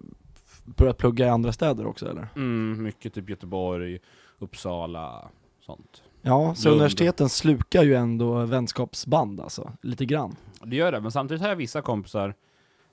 börjat 0.64 0.98
plugga 0.98 1.26
i 1.26 1.28
andra 1.28 1.52
städer 1.52 1.86
också 1.86 2.10
eller? 2.10 2.28
mm, 2.36 2.82
mycket 2.82 3.14
typ 3.14 3.30
Göteborg, 3.30 3.98
Uppsala, 4.38 5.28
sånt. 5.60 6.02
Ja, 6.22 6.54
så 6.54 6.68
Lund. 6.68 6.80
universiteten 6.80 7.28
slukar 7.28 7.82
ju 7.82 7.94
ändå 7.94 8.44
vänskapsband 8.44 9.40
alltså, 9.40 9.72
lite 9.82 10.04
grann. 10.04 10.36
Det 10.64 10.76
gör 10.76 10.92
det, 10.92 11.00
men 11.00 11.10
samtidigt 11.12 11.42
har 11.42 11.48
jag 11.48 11.56
vissa 11.56 11.82
kompisar 11.82 12.34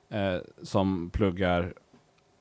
eh, 0.10 0.38
som 0.62 1.10
pluggar 1.10 1.74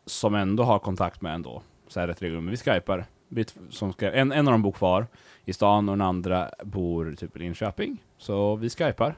som 0.07 0.35
ändå 0.35 0.63
har 0.63 0.79
kontakt 0.79 1.21
med 1.23 1.35
ändå. 1.35 1.63
Så 1.89 2.01
här 2.01 2.07
rätt 2.09 2.23
regelbundet. 2.23 2.53
Vi 2.53 2.73
skypar. 2.73 3.07
Vi 3.35 3.45
som 3.71 3.93
ska, 3.93 4.13
en, 4.13 4.33
en 4.33 4.49
av 4.49 4.53
dem 4.53 4.63
bor 4.63 4.73
kvar 4.73 5.07
i 5.45 5.53
stan 5.53 5.89
och 5.89 5.93
den 5.93 6.07
andra 6.07 6.51
bor 6.65 7.15
typ 7.19 7.37
i 7.37 7.39
Linköping. 7.39 7.99
Så 8.19 8.57
vi 8.57 8.71
skypar. 8.71 9.17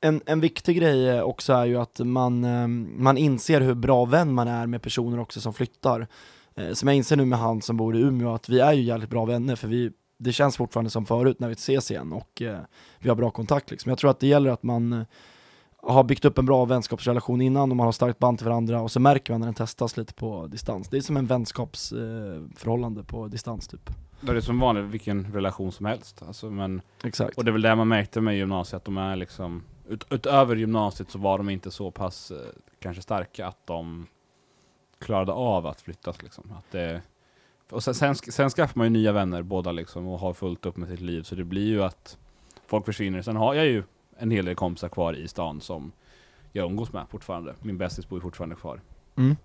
En, 0.00 0.20
en 0.26 0.40
viktig 0.40 0.76
grej 0.76 1.08
eh, 1.08 1.22
också 1.22 1.52
är 1.52 1.64
ju 1.64 1.76
att 1.76 1.98
man, 1.98 2.44
ehm, 2.44 2.94
man 2.96 3.16
inser 3.16 3.60
hur 3.60 3.74
bra 3.74 4.04
vän 4.04 4.34
man 4.34 4.48
är 4.48 4.66
med 4.66 4.82
personer 4.82 5.20
också 5.20 5.40
som 5.40 5.52
flyttar. 5.52 6.06
Eh, 6.54 6.72
som 6.72 6.88
jag 6.88 6.96
inser 6.96 7.16
nu 7.16 7.24
med 7.24 7.38
han 7.38 7.62
som 7.62 7.76
bor 7.76 7.96
i 7.96 8.00
Umeå, 8.00 8.34
att 8.34 8.48
vi 8.48 8.60
är 8.60 8.72
ju 8.72 8.82
jävligt 8.82 9.10
bra 9.10 9.24
vänner 9.24 9.56
för 9.56 9.68
vi, 9.68 9.92
det 10.18 10.32
känns 10.32 10.56
fortfarande 10.56 10.90
som 10.90 11.06
förut 11.06 11.40
när 11.40 11.48
vi 11.48 11.52
ses 11.52 11.90
igen 11.90 12.12
och 12.12 12.42
eh, 12.42 12.58
vi 12.98 13.08
har 13.08 13.16
bra 13.16 13.30
kontakt 13.30 13.70
liksom. 13.70 13.90
Jag 13.90 13.98
tror 13.98 14.10
att 14.10 14.20
det 14.20 14.26
gäller 14.26 14.50
att 14.50 14.62
man, 14.62 15.06
har 15.82 16.04
byggt 16.04 16.24
upp 16.24 16.38
en 16.38 16.46
bra 16.46 16.64
vänskapsrelation 16.64 17.40
innan 17.40 17.70
och 17.70 17.76
man 17.76 17.86
har 17.86 17.92
starkt 17.92 18.18
band 18.18 18.38
till 18.38 18.46
varandra 18.46 18.80
och 18.80 18.90
så 18.90 19.00
märker 19.00 19.32
man 19.32 19.40
när 19.40 19.46
den 19.46 19.54
testas 19.54 19.96
lite 19.96 20.14
på 20.14 20.46
distans. 20.46 20.88
Det 20.88 20.96
är 20.96 21.00
som 21.00 21.16
en 21.16 21.26
vänskapsförhållande 21.26 23.04
på 23.04 23.28
distans 23.28 23.68
typ. 23.68 23.90
Det 24.20 24.32
är 24.32 24.40
som 24.40 24.58
vanligt 24.58 24.84
vilken 24.84 25.32
relation 25.32 25.72
som 25.72 25.86
helst. 25.86 26.22
Alltså, 26.26 26.50
men, 26.50 26.82
Exakt. 27.04 27.38
och 27.38 27.44
det 27.44 27.50
är 27.50 27.52
väl 27.52 27.62
det 27.62 27.74
man 27.74 27.88
märkte 27.88 28.20
med 28.20 28.36
gymnasiet, 28.36 28.76
att 28.76 28.84
de 28.84 28.98
är 28.98 29.16
liksom, 29.16 29.62
ut, 29.88 30.06
utöver 30.10 30.56
gymnasiet 30.56 31.10
så 31.10 31.18
var 31.18 31.38
de 31.38 31.48
inte 31.48 31.70
så 31.70 31.90
pass 31.90 32.30
eh, 32.30 32.36
kanske 32.80 33.02
starka 33.02 33.46
att 33.46 33.66
de 33.66 34.06
klarade 34.98 35.32
av 35.32 35.66
att 35.66 35.80
flyttas. 35.80 36.22
Liksom. 36.22 36.52
Att 36.58 36.72
det, 36.72 37.02
och 37.70 37.82
sen, 37.82 37.94
sen, 37.94 38.14
sen 38.14 38.50
skaffar 38.50 38.78
man 38.78 38.86
ju 38.86 38.90
nya 38.90 39.12
vänner 39.12 39.42
båda 39.42 39.72
liksom, 39.72 40.06
och 40.08 40.18
har 40.18 40.32
fullt 40.32 40.66
upp 40.66 40.76
med 40.76 40.88
sitt 40.88 41.00
liv, 41.00 41.22
så 41.22 41.34
det 41.34 41.44
blir 41.44 41.66
ju 41.66 41.82
att 41.82 42.18
folk 42.66 42.84
försvinner. 42.84 43.22
Sen 43.22 43.36
har 43.36 43.54
jag 43.54 43.66
ju 43.66 43.82
en 44.20 44.30
hel 44.30 44.44
del 44.44 44.54
kompisar 44.54 44.88
kvar 44.88 45.12
i 45.12 45.28
stan 45.28 45.60
som 45.60 45.92
jag 46.52 46.66
umgås 46.66 46.92
med 46.92 47.06
fortfarande. 47.10 47.54
Min 47.62 47.78
bästis 47.78 48.08
bor 48.08 48.20
fortfarande 48.20 48.56
kvar. 48.56 48.80
Mm. 49.16 49.36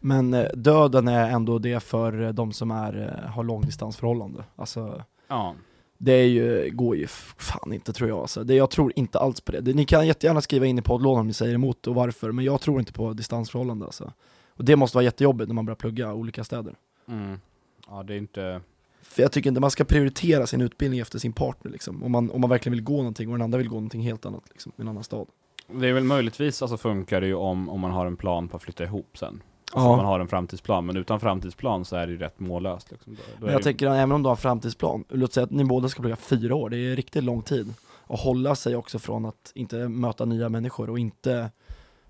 Men 0.00 0.34
eh, 0.34 0.48
döden 0.54 1.08
är 1.08 1.30
ändå 1.30 1.58
det 1.58 1.80
för 1.80 2.22
eh, 2.22 2.28
de 2.32 2.52
som 2.52 2.70
är, 2.70 3.22
eh, 3.24 3.30
har 3.30 3.44
långdistansförhållande. 3.44 4.44
Alltså, 4.56 5.04
Ja, 5.28 5.54
det 5.98 6.12
är 6.12 6.26
ju, 6.26 6.70
går 6.70 6.96
ju 6.96 7.06
fan 7.06 7.72
inte 7.72 7.92
tror 7.92 8.08
jag 8.08 8.18
alltså. 8.18 8.44
det, 8.44 8.54
Jag 8.54 8.70
tror 8.70 8.92
inte 8.96 9.18
alls 9.18 9.40
på 9.40 9.52
det. 9.52 9.60
det. 9.60 9.74
Ni 9.74 9.84
kan 9.84 10.06
jättegärna 10.06 10.40
skriva 10.40 10.66
in 10.66 10.78
i 10.78 10.82
poddlådan 10.82 11.20
om 11.20 11.26
ni 11.26 11.32
säger 11.32 11.54
emot 11.54 11.86
och 11.86 11.94
varför, 11.94 12.32
men 12.32 12.44
jag 12.44 12.60
tror 12.60 12.78
inte 12.78 12.92
på 12.92 13.12
distansförhållande 13.12 13.84
alltså. 13.84 14.12
Och 14.48 14.64
det 14.64 14.76
måste 14.76 14.96
vara 14.96 15.04
jättejobbigt 15.04 15.48
när 15.48 15.54
man 15.54 15.66
börjar 15.66 15.76
plugga 15.76 16.12
olika 16.12 16.44
städer. 16.44 16.74
mm. 17.08 17.40
ja 17.88 18.02
det 18.02 18.14
är 18.14 18.18
inte... 18.18 18.60
För 19.02 19.22
jag 19.22 19.32
tycker 19.32 19.50
inte 19.50 19.60
man 19.60 19.70
ska 19.70 19.84
prioritera 19.84 20.46
sin 20.46 20.60
utbildning 20.60 21.00
efter 21.00 21.18
sin 21.18 21.32
partner 21.32 21.70
liksom. 21.70 22.02
Om 22.02 22.12
man, 22.12 22.30
om 22.30 22.40
man 22.40 22.50
verkligen 22.50 22.72
vill 22.76 22.84
gå 22.84 22.96
någonting 22.96 23.28
och 23.28 23.34
den 23.34 23.42
andra 23.42 23.58
vill 23.58 23.68
gå 23.68 23.74
någonting 23.74 24.02
helt 24.02 24.26
annat 24.26 24.42
liksom, 24.50 24.72
i 24.78 24.80
en 24.82 24.88
annan 24.88 25.04
stad. 25.04 25.26
Det 25.66 25.88
är 25.88 25.92
väl 25.92 26.04
möjligtvis, 26.04 26.62
alltså 26.62 26.76
funkar 26.76 27.20
det 27.20 27.26
ju 27.26 27.34
om, 27.34 27.68
om 27.68 27.80
man 27.80 27.90
har 27.90 28.06
en 28.06 28.16
plan 28.16 28.48
på 28.48 28.56
att 28.56 28.62
flytta 28.62 28.84
ihop 28.84 29.18
sen. 29.18 29.28
Alltså 29.28 29.42
Ja. 29.74 29.90
om 29.90 29.96
man 29.96 30.06
har 30.06 30.20
en 30.20 30.28
framtidsplan, 30.28 30.86
men 30.86 30.96
utan 30.96 31.20
framtidsplan 31.20 31.84
så 31.84 31.96
är 31.96 32.06
det 32.06 32.12
ju 32.12 32.18
rätt 32.18 32.40
mållöst. 32.40 32.90
Liksom. 32.90 33.14
Då, 33.14 33.22
då 33.38 33.44
Men 33.44 33.52
jag 33.52 33.60
det, 33.60 33.64
tänker 33.64 33.86
även 33.86 34.12
om 34.12 34.22
du 34.22 34.28
har 34.28 34.34
en 34.36 34.40
framtidsplan, 34.40 35.04
låt 35.08 35.32
säga 35.32 35.44
att 35.44 35.50
ni 35.50 35.64
båda 35.64 35.88
ska 35.88 36.00
plugga 36.00 36.16
fyra 36.16 36.54
år, 36.54 36.70
det 36.70 36.76
är 36.76 36.96
riktigt 36.96 37.24
lång 37.24 37.42
tid. 37.42 37.74
Och 37.84 38.18
hålla 38.18 38.54
sig 38.54 38.76
också 38.76 38.98
från 38.98 39.24
att 39.24 39.52
inte 39.54 39.88
möta 39.88 40.24
nya 40.24 40.48
människor 40.48 40.90
och 40.90 40.98
inte, 40.98 41.50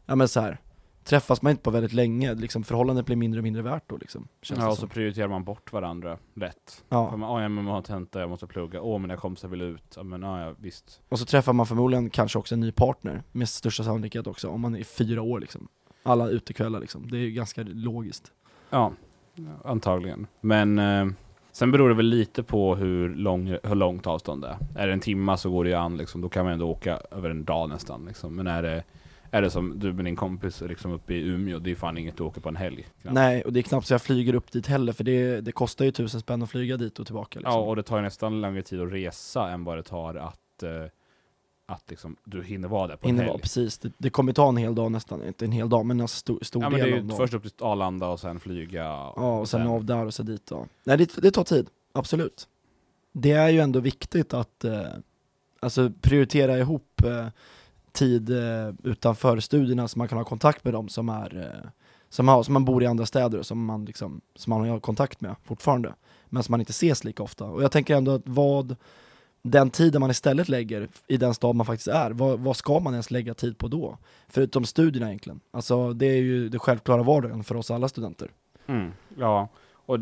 ja 0.06 0.14
men 0.16 0.28
så 0.28 0.40
här. 0.40 0.61
Träffas 1.04 1.42
man 1.42 1.50
inte 1.50 1.62
på 1.62 1.71
väldigt 1.71 1.92
länge, 1.92 2.35
liksom 2.35 2.64
förhållandet 2.64 3.06
blir 3.06 3.16
mindre 3.16 3.40
och 3.40 3.44
mindre 3.44 3.62
värt 3.62 3.82
då 3.87 3.97
liksom. 3.97 4.28
Ja, 4.56 4.68
och 4.71 4.78
så 4.78 4.87
prioriterar 4.88 5.28
man 5.28 5.44
bort 5.44 5.73
varandra 5.73 6.18
lätt. 6.35 6.85
Ja. 6.88 7.11
För 7.11 7.16
man, 7.16 7.37
"Oj, 7.37 7.42
ja, 7.42 7.49
men 7.49 7.64
man 7.64 7.75
har 7.75 7.82
tenta, 7.82 8.21
jag 8.21 8.30
måste 8.30 8.47
plugga. 8.47 8.80
Åh, 8.82 8.99
mina 8.99 9.16
kompisar 9.16 9.49
vill 9.49 9.61
ut. 9.62 9.94
Ja, 9.97 10.02
men 10.02 10.23
ja, 10.23 10.54
visst. 10.59 11.00
Och 11.09 11.18
så 11.18 11.25
träffar 11.25 11.52
man 11.52 11.66
förmodligen 11.66 12.11
kanske 12.11 12.38
också 12.38 12.54
en 12.54 12.61
ny 12.61 12.73
partner, 12.73 13.23
med 13.32 13.49
största 13.49 13.85
sannolikhet 13.85 14.26
också, 14.26 14.49
om 14.49 14.61
man 14.61 14.76
är 14.76 14.85
fyra 14.85 15.23
år 15.23 15.40
liksom. 15.40 15.68
Alla 16.02 16.28
utekvällar 16.28 16.80
liksom, 16.80 17.11
det 17.11 17.16
är 17.16 17.21
ju 17.21 17.30
ganska 17.30 17.62
logiskt. 17.62 18.32
Ja, 18.71 18.92
antagligen. 19.64 20.26
Men 20.40 20.78
eh, 20.78 21.06
sen 21.52 21.71
beror 21.71 21.88
det 21.88 21.94
väl 21.94 22.06
lite 22.06 22.42
på 22.42 22.75
hur, 22.75 23.14
lång, 23.14 23.47
hur 23.62 23.75
långt 23.75 24.06
avstånd 24.06 24.42
det 24.42 24.49
är. 24.49 24.82
Är 24.82 24.87
det 24.87 24.92
en 24.92 25.00
timma 25.00 25.37
så 25.37 25.50
går 25.50 25.64
det 25.64 25.71
ju 25.71 25.76
an, 25.76 25.97
liksom. 25.97 26.21
då 26.21 26.28
kan 26.28 26.44
man 26.44 26.52
ändå 26.52 26.68
åka 26.71 27.00
över 27.11 27.30
en 27.30 27.44
dag 27.44 27.68
nästan. 27.68 28.04
Liksom. 28.04 28.37
Men 28.37 28.47
är 28.47 28.62
det, 28.62 28.85
är 29.35 29.43
det 29.43 29.51
som 29.51 29.79
du 29.79 29.93
med 29.93 30.05
din 30.05 30.17
kompis 30.17 30.61
liksom 30.61 30.93
uppe 30.93 31.15
i 31.15 31.29
Umeå, 31.29 31.59
det 31.59 31.71
är 31.71 31.75
fan 31.75 31.99
inget 31.99 32.15
att 32.15 32.21
åka 32.21 32.41
på 32.41 32.49
en 32.49 32.57
helg. 32.57 32.87
knappt. 33.03 33.15
Nej, 33.15 33.43
och 33.43 33.53
det 33.53 33.61
är 33.61 33.62
knappt 33.62 33.87
så 33.87 33.95
jag 33.95 34.03
flyger 34.03 34.35
upp 34.35 34.53
dit 34.53 34.67
heller, 34.67 34.93
för 34.93 35.05
det, 35.05 35.41
det 35.41 35.53
kostar 35.53 35.85
ju 35.85 35.91
tusen 35.91 36.21
spänn 36.21 36.43
att 36.43 36.51
flyga 36.51 36.77
dit 36.77 36.99
och 36.99 37.07
tillbaka 37.07 37.39
liksom. 37.39 37.55
Ja, 37.55 37.61
och 37.61 37.77
det 37.77 37.83
tar 37.83 37.97
ju 37.97 38.03
nästan 38.03 38.41
längre 38.41 38.62
tid 38.62 38.81
att 38.81 38.93
resa 38.93 39.51
än 39.51 39.65
vad 39.65 39.79
det 39.79 39.83
tar 39.83 40.15
att, 40.15 40.62
eh, 40.62 40.71
att 41.67 41.91
liksom, 41.91 42.17
du 42.25 42.43
hinner 42.43 42.69
vara 42.69 42.87
där 42.87 42.97
på 42.97 43.07
Hinner 43.07 43.21
en 43.23 43.27
vara, 43.27 43.35
helg. 43.35 43.43
precis, 43.43 43.79
det, 43.79 43.93
det 43.99 44.11
kommer 44.11 44.33
ta 44.33 44.49
en 44.49 44.57
hel 44.57 44.75
dag 44.75 44.93
nästan, 44.93 45.27
inte 45.27 45.45
en 45.45 45.53
hel 45.53 45.69
dag 45.69 45.87
men 45.87 46.01
en 46.01 46.09
stor, 46.09 46.39
stor 46.43 46.62
Ja, 46.62 46.71
men 46.71 46.81
det 46.81 46.87
är 46.87 46.97
ju 47.03 47.09
först 47.09 47.35
upp 47.35 47.43
till 47.43 47.53
Arlanda 47.61 48.09
och 48.09 48.21
sen 48.21 48.41
flyga. 48.41 48.83
Ja, 48.85 49.39
och 49.39 49.49
sen 49.49 49.67
av 49.67 49.85
där 49.85 50.07
och 50.07 50.15
så 50.15 50.23
dit 50.23 50.47
då. 50.47 50.67
Nej 50.85 50.99
det, 50.99 51.17
det 51.23 51.31
tar 51.31 51.45
tid, 51.45 51.67
absolut. 51.93 52.49
Det 53.12 53.31
är 53.33 53.49
ju 53.49 53.61
ändå 53.61 53.81
viktigt 53.81 54.35
att 54.35 54.65
eh, 54.65 54.83
alltså 55.61 55.93
prioritera 56.01 56.59
ihop 56.59 57.03
eh, 57.05 57.27
tid 57.92 58.30
eh, 58.30 58.75
utanför 58.82 59.40
studierna 59.40 59.88
så 59.88 59.99
man 59.99 60.08
kan 60.08 60.18
ha 60.18 60.25
kontakt 60.25 60.64
med 60.64 60.75
dem 60.75 60.88
som 60.88 61.08
är 61.08 61.62
eh, 61.64 61.70
som, 62.08 62.28
har, 62.28 62.42
som 62.42 62.52
man 62.52 62.64
bor 62.64 62.82
i 62.82 62.87
andra 62.87 63.06
städer 63.06 63.38
och 63.38 63.46
som 63.46 63.64
man, 63.64 63.84
liksom, 63.84 64.20
som 64.34 64.50
man 64.50 64.68
har 64.68 64.80
kontakt 64.80 65.20
med 65.20 65.34
fortfarande. 65.44 65.94
Men 66.26 66.42
som 66.42 66.52
man 66.52 66.61
inte 66.61 66.70
ses 66.70 67.04
lika 67.04 67.22
ofta. 67.22 67.44
Och 67.44 67.62
jag 67.62 67.72
tänker 67.72 67.96
ändå 67.96 68.14
att 68.14 68.22
vad 68.25 68.76
den 69.42 69.70
tiden 69.70 70.00
man 70.00 70.11
istället 70.11 70.49
lägger 70.49 70.88
i 71.06 71.16
den 71.16 71.34
stad 71.34 71.56
man 71.56 71.66
faktiskt 71.66 71.88
är, 71.88 72.11
vad, 72.11 72.40
vad 72.40 72.56
ska 72.56 72.80
man 72.80 72.92
ens 72.92 73.11
lägga 73.11 73.34
tid 73.34 73.58
på 73.58 73.68
då? 73.68 73.99
Förutom 74.28 74.64
studierna 74.64 75.06
egentligen. 75.06 75.40
Alltså 75.50 75.92
det 75.92 76.06
är 76.06 76.20
ju 76.20 76.49
det 76.49 76.58
självklara 76.58 77.02
vardagen 77.02 77.44
för 77.44 77.56
oss 77.56 77.70
alla 77.70 77.88
studenter. 77.88 78.30
Mm, 78.66 78.92
ja, 79.18 79.49
och 79.87 79.99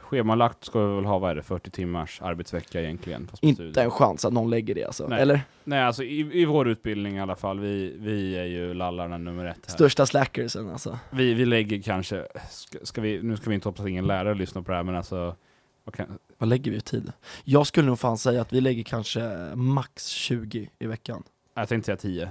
schemalagt 0.00 0.64
ska 0.64 0.86
vi 0.86 0.94
väl 0.94 1.04
ha, 1.04 1.18
vad 1.18 1.30
är 1.30 1.34
det, 1.34 1.42
40 1.42 1.70
timmars 1.70 2.22
arbetsvecka 2.22 2.80
egentligen? 2.80 3.30
Inte 3.40 3.62
studier. 3.62 3.84
en 3.84 3.90
chans 3.90 4.24
att 4.24 4.32
någon 4.32 4.50
lägger 4.50 4.74
det 4.74 4.84
alltså. 4.84 5.06
Nej. 5.08 5.20
Eller? 5.20 5.40
Nej, 5.64 5.82
alltså 5.82 6.02
i, 6.02 6.40
i 6.40 6.44
vår 6.44 6.68
utbildning 6.68 7.16
i 7.16 7.20
alla 7.20 7.36
fall, 7.36 7.60
vi, 7.60 7.96
vi 7.98 8.36
är 8.36 8.44
ju 8.44 8.74
lallarna 8.74 9.18
nummer 9.18 9.44
ett 9.44 9.58
här. 9.66 9.74
Största 9.74 10.06
slackersen 10.06 10.70
alltså. 10.70 10.98
Vi, 11.10 11.34
vi 11.34 11.44
lägger 11.44 11.82
kanske, 11.82 12.26
ska, 12.50 12.78
ska 12.82 13.00
vi, 13.00 13.22
nu 13.22 13.36
ska 13.36 13.50
vi 13.50 13.54
inte 13.54 13.68
hoppas 13.68 13.80
att 13.80 13.88
ingen 13.88 14.06
lärare 14.06 14.34
lyssnar 14.34 14.62
på 14.62 14.70
det 14.70 14.76
här, 14.76 14.84
men 14.84 14.96
alltså, 14.96 15.36
vad 15.84 15.94
kan, 15.94 16.18
Vad 16.38 16.48
lägger 16.48 16.70
vi 16.70 16.76
i 16.76 16.80
tid? 16.80 17.12
Jag 17.44 17.66
skulle 17.66 17.86
nog 17.86 17.98
fan 17.98 18.18
säga 18.18 18.40
att 18.40 18.52
vi 18.52 18.60
lägger 18.60 18.82
kanske 18.82 19.20
max 19.54 20.06
20 20.06 20.70
i 20.78 20.86
veckan. 20.86 21.22
Jag 21.58 21.68
tänkte 21.68 21.86
säga 21.86 21.96
10. 21.96 22.30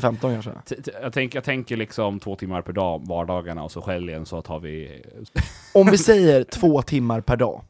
10-15 0.00 0.16
kanske. 0.20 0.50
T- 0.66 0.90
Jag, 1.02 1.12
tänk, 1.12 1.34
jag 1.34 1.44
tänker 1.44 1.76
liksom 1.76 2.20
två 2.20 2.36
timmar 2.36 2.62
per 2.62 2.72
dag, 2.72 3.06
vardagarna, 3.06 3.62
och 3.64 3.72
så 3.72 3.80
helgen 3.86 4.26
så 4.26 4.42
tar 4.42 4.58
vi, 4.60 5.02
Om 5.74 5.86
vi 5.90 5.98
säger 5.98 6.44
två 6.44 6.82
timmar 6.82 7.20
per 7.20 7.36
dag. 7.36 7.62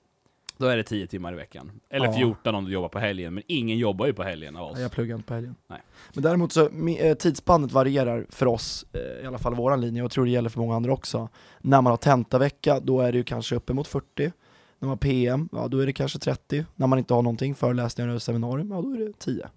då 0.57 0.67
är 0.67 0.77
det 0.77 0.83
10 0.83 1.07
timmar 1.07 1.33
i 1.33 1.37
veckan. 1.37 1.71
Eller 1.91 2.07
Ja. 2.07 2.13
14 2.13 2.55
om 2.55 2.65
du 2.65 2.73
jobbar 2.73 2.89
på 2.89 2.99
helgen, 2.99 3.35
men 3.35 3.43
ingen 3.47 3.79
jobbar 3.79 4.07
ju 4.07 4.13
på 4.13 4.23
helgen 4.23 4.57
av 4.57 4.71
oss. 4.71 4.79
Jag 4.79 4.91
pluggar 4.93 5.17
inte 5.17 5.29
på 5.29 5.35
helgen. 5.35 5.55
Nej. 5.69 5.79
Men 6.15 6.23
däremot 6.23 6.53
så, 6.53 6.69
eh, 6.99 7.15
tidsspannet 7.15 7.73
varierar 7.73 8.27
för 8.31 8.47
oss, 8.47 8.87
eh, 8.93 9.25
i 9.25 9.27
alla 9.27 9.39
fall 9.39 9.55
våran 9.55 9.81
linje, 9.81 10.03
och 10.03 10.05
jag 10.05 10.11
tror 10.13 10.25
det 10.25 10.31
gäller 10.31 10.49
för 10.49 10.61
många 10.61 10.77
andra 10.77 10.93
också. 10.93 11.29
När 11.61 11.81
man 11.83 11.91
har 11.91 11.97
tentavecka, 11.97 12.81
då 12.81 13.01
är 13.01 13.13
det 13.13 13.19
ju 13.19 13.25
kanske 13.25 13.57
uppemot 13.57 13.87
40. 13.89 14.33
När 14.81 14.87
man 14.87 14.89
har 14.89 14.97
PM, 14.97 15.49
ja 15.53 15.69
då 15.69 15.79
är 15.79 15.87
det 15.87 15.93
kanske 15.93 16.19
30. 16.19 16.65
När 16.75 16.87
man 16.87 16.99
inte 16.99 17.15
har 17.15 17.23
någonting, 17.23 17.55
föreläsningar 17.55 18.15
och 18.15 18.23
seminarium, 18.23 18.71
ja 18.71 18.83
då 18.83 18.93
är 18.95 18.99
det 18.99 19.19
10. 19.19 19.49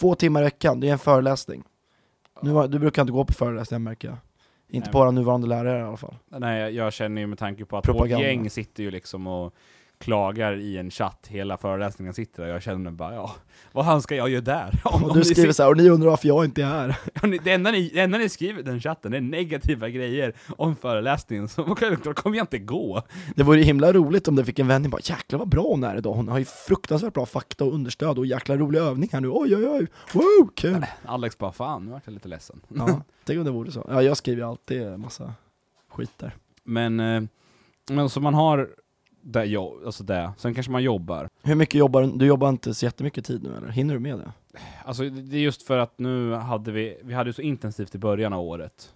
Två 0.00 0.14
timmar 0.14 0.40
i 0.40 0.44
veckan, 0.44 0.80
det 0.80 0.88
är 0.88 0.92
en 0.92 0.98
föreläsning. 0.98 1.64
Nu, 2.42 2.66
du 2.68 2.78
brukar 2.78 3.02
inte 3.02 3.12
gå 3.12 3.24
på 3.24 3.32
föreläsningar 3.32 3.78
märker 3.78 4.08
jag. 4.08 4.16
Inte 4.68 4.86
Nej. 4.86 4.92
på 4.92 4.98
våra 4.98 5.10
nuvarande 5.10 5.46
lärare 5.46 5.78
i 5.78 5.82
alla 5.82 5.96
fall. 5.96 6.14
Nej, 6.28 6.60
jag- 6.60 6.72
jag 6.72 6.92
känner 6.92 7.20
ju 7.20 7.26
med 7.26 7.38
tanke 7.38 7.64
på 7.64 7.76
att 7.76 7.84
Propaganda. 7.84 8.16
vårt 8.16 8.26
gäng 8.26 8.50
sitter 8.50 8.82
ju 8.82 8.90
liksom 8.90 9.26
och 9.26 9.54
klagar 10.00 10.52
i 10.56 10.76
en 10.78 10.90
chatt, 10.90 11.26
hela 11.30 11.56
föreläsningen 11.56 12.14
sitter 12.14 12.42
där, 12.42 12.50
jag 12.50 12.62
känner 12.62 12.90
bara 12.90 13.14
ja, 13.14 13.34
vad 13.72 13.84
han 13.84 14.02
ska 14.02 14.14
jag 14.16 14.28
göra 14.28 14.40
där? 14.40 14.80
Om, 14.84 15.04
Och 15.04 15.12
du 15.12 15.18
ni 15.18 15.24
skriver 15.24 15.42
sitter- 15.42 15.52
så 15.52 15.62
här, 15.62 15.70
och 15.70 15.76
ni 15.76 15.88
undrar 15.90 16.10
varför 16.10 16.28
jag 16.28 16.44
inte 16.44 16.62
är 16.62 16.66
här. 16.66 16.96
Ni- 17.26 17.38
det, 17.38 17.50
enda 17.52 17.70
ni, 17.70 17.88
det 17.94 18.00
enda 18.00 18.18
ni 18.18 18.28
skriver 18.28 18.60
i 18.60 18.62
den 18.62 18.80
chatten 18.80 19.14
är 19.14 19.20
negativa 19.20 19.88
grejer 19.88 20.34
om 20.56 20.76
föreläsningen, 20.76 21.48
så 21.48 21.62
då 22.04 22.14
kommer 22.14 22.36
jag 22.36 22.42
inte 22.42 22.58
gå. 22.58 23.02
Det 23.36 23.42
vore 23.42 23.60
himla 23.60 23.92
roligt 23.92 24.28
om 24.28 24.36
det 24.36 24.44
fick 24.44 24.58
en 24.58 24.68
vändning 24.68 24.90
bara 24.90 25.00
jäklar 25.04 25.38
vad 25.38 25.48
bra 25.48 25.62
hon 25.62 25.84
är 25.84 25.96
idag, 25.96 26.12
hon 26.12 26.28
har 26.28 26.38
ju 26.38 26.44
fruktansvärt 26.44 27.14
bra 27.14 27.26
fakta 27.26 27.64
och 27.64 27.74
understöd 27.74 28.18
och 28.18 28.26
jäkla 28.26 28.56
rolig 28.56 28.78
övning 28.78 29.08
här 29.12 29.20
nu, 29.20 29.28
oj 29.30 29.56
oj 29.56 29.66
oj, 29.68 29.86
wow, 30.12 30.50
kul! 30.54 30.86
Alex 31.04 31.38
bara, 31.38 31.52
fan, 31.52 31.84
nu 31.84 31.90
vart 31.90 32.02
jag 32.06 32.12
lite 32.14 32.28
ledsen. 32.28 32.60
Ja, 32.68 33.02
tänk 33.24 33.38
om 33.38 33.44
det 33.44 33.50
vore 33.50 33.72
så. 33.72 33.86
Ja, 33.88 34.02
jag 34.02 34.16
skriver 34.16 34.42
alltid 34.44 34.98
massa 34.98 35.34
skit 35.90 36.12
där. 36.18 36.34
Men, 36.64 37.00
eh, 37.00 37.22
men 37.90 38.08
så 38.10 38.20
man 38.20 38.34
har 38.34 38.68
det, 39.22 39.44
jo, 39.44 39.80
alltså 39.86 40.04
det, 40.04 40.32
sen 40.36 40.54
kanske 40.54 40.72
man 40.72 40.82
jobbar. 40.82 41.28
Hur 41.42 41.54
mycket 41.54 41.74
jobbar 41.74 42.02
du? 42.02 42.12
Du 42.12 42.26
jobbar 42.26 42.48
inte 42.48 42.74
så 42.74 42.84
jättemycket 42.84 43.24
tid 43.24 43.42
nu 43.42 43.56
eller? 43.56 43.68
Hinner 43.68 43.94
du 43.94 44.00
med 44.00 44.18
det? 44.18 44.32
Alltså 44.84 45.02
det 45.02 45.10
det 45.10 45.36
är 45.36 45.40
just 45.40 45.62
för 45.62 45.78
att 45.78 45.98
nu 45.98 46.32
hade 46.32 46.72
vi, 46.72 46.98
vi 47.02 47.14
hade 47.14 47.28
ju 47.28 47.34
så 47.34 47.42
intensivt 47.42 47.94
i 47.94 47.98
början 47.98 48.32
av 48.32 48.40
året 48.40 48.94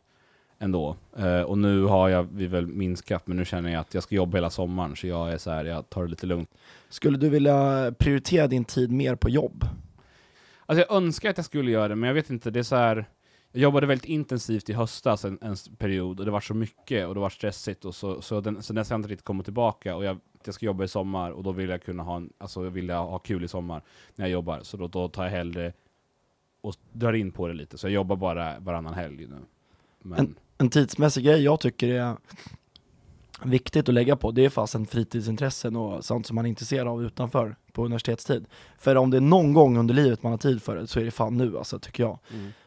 ändå. 0.59 0.97
Eh, 1.16 1.40
och 1.40 1.59
nu 1.59 1.83
har 1.83 2.09
jag, 2.09 2.28
vi 2.33 2.47
väl 2.47 2.66
minskat, 2.66 3.26
men 3.26 3.37
nu 3.37 3.45
känner 3.45 3.73
jag 3.73 3.81
att 3.81 3.95
jag 3.95 4.02
ska 4.02 4.14
jobba 4.14 4.37
hela 4.37 4.50
sommaren, 4.50 4.97
så 4.97 5.07
jag 5.07 5.33
är 5.33 5.38
så 5.38 5.50
här, 5.50 5.64
jag 5.64 5.90
tar 5.90 6.02
det 6.02 6.11
lite 6.11 6.26
lugnt. 6.26 6.50
Skulle 6.88 7.19
du 7.19 7.28
vilja 7.28 7.93
prioritera 7.99 8.47
din 8.47 8.64
tid 8.64 8.93
mer 8.93 9.14
på 9.14 9.31
jobb? 9.31 9.64
Alltså 10.66 10.85
jag 10.88 10.97
önskar 10.97 11.31
att 11.31 11.38
jag 11.38 11.47
skulle 11.47 11.71
göra 11.71 11.88
det, 11.88 11.97
men 11.97 12.07
jag 12.07 12.14
vet 12.14 12.31
inte, 12.31 12.50
det 12.50 12.59
är 12.59 12.62
så 12.62 12.76
här. 12.76 13.07
Jag 13.56 13.62
jobbade 13.62 13.87
väldigt 13.87 14.08
intensivt 14.08 14.70
i 14.70 14.73
höstas 14.73 15.25
en, 15.25 15.38
en 15.42 15.56
period, 15.78 16.20
och 16.20 16.26
det 16.26 16.32
var 16.32 16.40
så 16.40 16.54
mycket, 16.54 17.06
och 17.06 17.14
det 17.14 17.20
var 17.20 17.30
stressigt, 17.30 17.84
och 17.84 17.94
så, 17.94 18.23
så 18.23 18.40
den, 18.40 18.62
så 18.62 18.73
dess 18.73 18.90
har 18.90 18.94
jag 18.94 18.99
inte 18.99 19.08
riktigt 19.08 19.25
kommit 19.25 19.46
tillbaka, 19.46 19.96
och 19.96 20.04
jag, 20.04 20.18
jag 20.44 20.54
ska 20.54 20.66
jobba 20.66 20.84
i 20.84 20.88
sommar, 20.88 21.30
och 21.30 21.42
då 21.42 21.52
vill 21.52 21.68
jag 21.68 21.82
kunna 21.82 22.02
ha 22.02 22.16
en, 22.16 22.32
alltså 22.38 22.61
vill 22.61 22.88
jag 22.88 23.06
ha 23.06 23.18
kul 23.18 23.44
i 23.44 23.49
sommar 23.49 23.82
när 24.14 24.25
jag 24.25 24.32
jobbar, 24.32 24.61
så 24.62 24.76
då, 24.76 24.88
då 24.88 25.08
tar 25.08 25.25
jag 25.25 25.30
hellre 25.30 25.73
och 26.61 26.75
drar 26.92 27.12
in 27.12 27.32
på 27.32 27.49
det 27.49 27.54
lite, 27.54 27.78
så 27.78 27.87
jag 27.87 27.92
jobbar 27.92 28.16
bara 28.16 28.58
varannan 28.58 28.94
helg 28.94 29.26
nu. 29.26 29.38
Men, 29.99 30.34
En 30.58 30.70
tidsmässig 30.70 31.25
grej 31.25 31.42
jag 31.42 31.61
tycker 31.61 31.88
är 31.88 32.16
viktigt 33.42 33.88
att 33.88 33.94
lägga 33.94 34.16
på, 34.16 34.30
det 34.30 34.44
är 34.44 34.50
fasen 34.50 34.87
fritidsintressen 34.87 35.76
och 35.76 36.04
sånt 36.04 36.26
som 36.26 36.34
man 36.34 36.44
är 36.44 36.49
intresserad 36.49 36.88
av 36.88 37.04
utanför 37.04 37.56
på 37.73 37.84
universitetstid. 37.84 38.46
För 38.78 38.96
om 38.96 39.11
det 39.11 39.16
är 39.16 39.20
någon 39.20 39.52
gång 39.52 39.78
under 39.78 39.94
livet 39.94 40.23
man 40.23 40.32
har 40.32 40.38
tid 40.38 40.62
för 40.62 40.76
det, 40.76 40.87
så 40.87 41.00
är 41.00 41.04
det 41.04 41.11
fan 41.11 41.37
nu 41.37 41.58
alltså, 41.58 41.78
tycker 41.78 42.02
jag. 42.02 42.18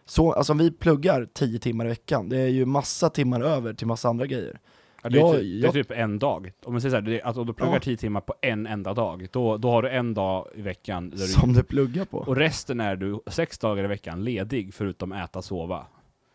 Så, 0.09 0.31
alltså 0.33 0.53
om 0.53 0.57
vi 0.57 0.71
pluggar 0.71 1.27
10 1.33 1.59
timmar 1.59 1.85
i 1.85 1.89
veckan, 1.89 2.29
det 2.29 2.37
är 2.37 2.47
ju 2.47 2.65
massa 2.65 3.09
timmar 3.09 3.41
över 3.41 3.73
till 3.73 3.87
massa 3.87 4.09
andra 4.09 4.25
grejer. 4.25 4.59
Ja, 5.03 5.09
det, 5.09 5.17
är 5.19 5.21
Jag- 5.21 5.33
typ, 5.35 5.41
det 5.41 5.47
är 5.59 5.63
jag- 5.63 5.73
typ 5.73 5.91
en 5.91 6.19
dag. 6.19 6.51
Om 6.65 6.73
man 6.73 6.81
säger 6.81 6.89
såhär, 6.91 7.01
det 7.01 7.21
är, 7.21 7.25
att 7.27 7.37
om 7.37 7.45
du 7.47 7.53
pluggar 7.53 7.73
Ja. 7.73 7.79
10 7.79 7.97
timmar 7.97 8.21
på 8.21 8.33
en 8.41 8.67
enda 8.67 8.93
dag, 8.93 9.27
då, 9.31 9.57
då 9.57 9.69
har 9.71 9.81
du 9.81 9.89
en 9.89 10.13
dag 10.13 10.47
i 10.55 10.61
veckan 10.61 11.09
där 11.09 11.17
du, 11.17 11.23
Som 11.27 11.53
du 11.53 11.63
pluggar 11.63 12.05
på. 12.05 12.17
och 12.17 12.35
resten 12.35 12.79
är 12.79 12.95
du 12.95 13.19
sex 13.27 13.57
dagar 13.59 13.83
i 13.83 13.87
veckan 13.87 14.23
ledig, 14.23 14.73
förutom 14.73 15.11
äta, 15.11 15.41
sova. 15.41 15.85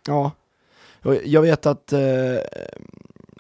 Ja. 0.06 0.30
Jag 1.24 1.42
vet 1.42 1.66
att, 1.66 1.92
eh, 1.92 2.00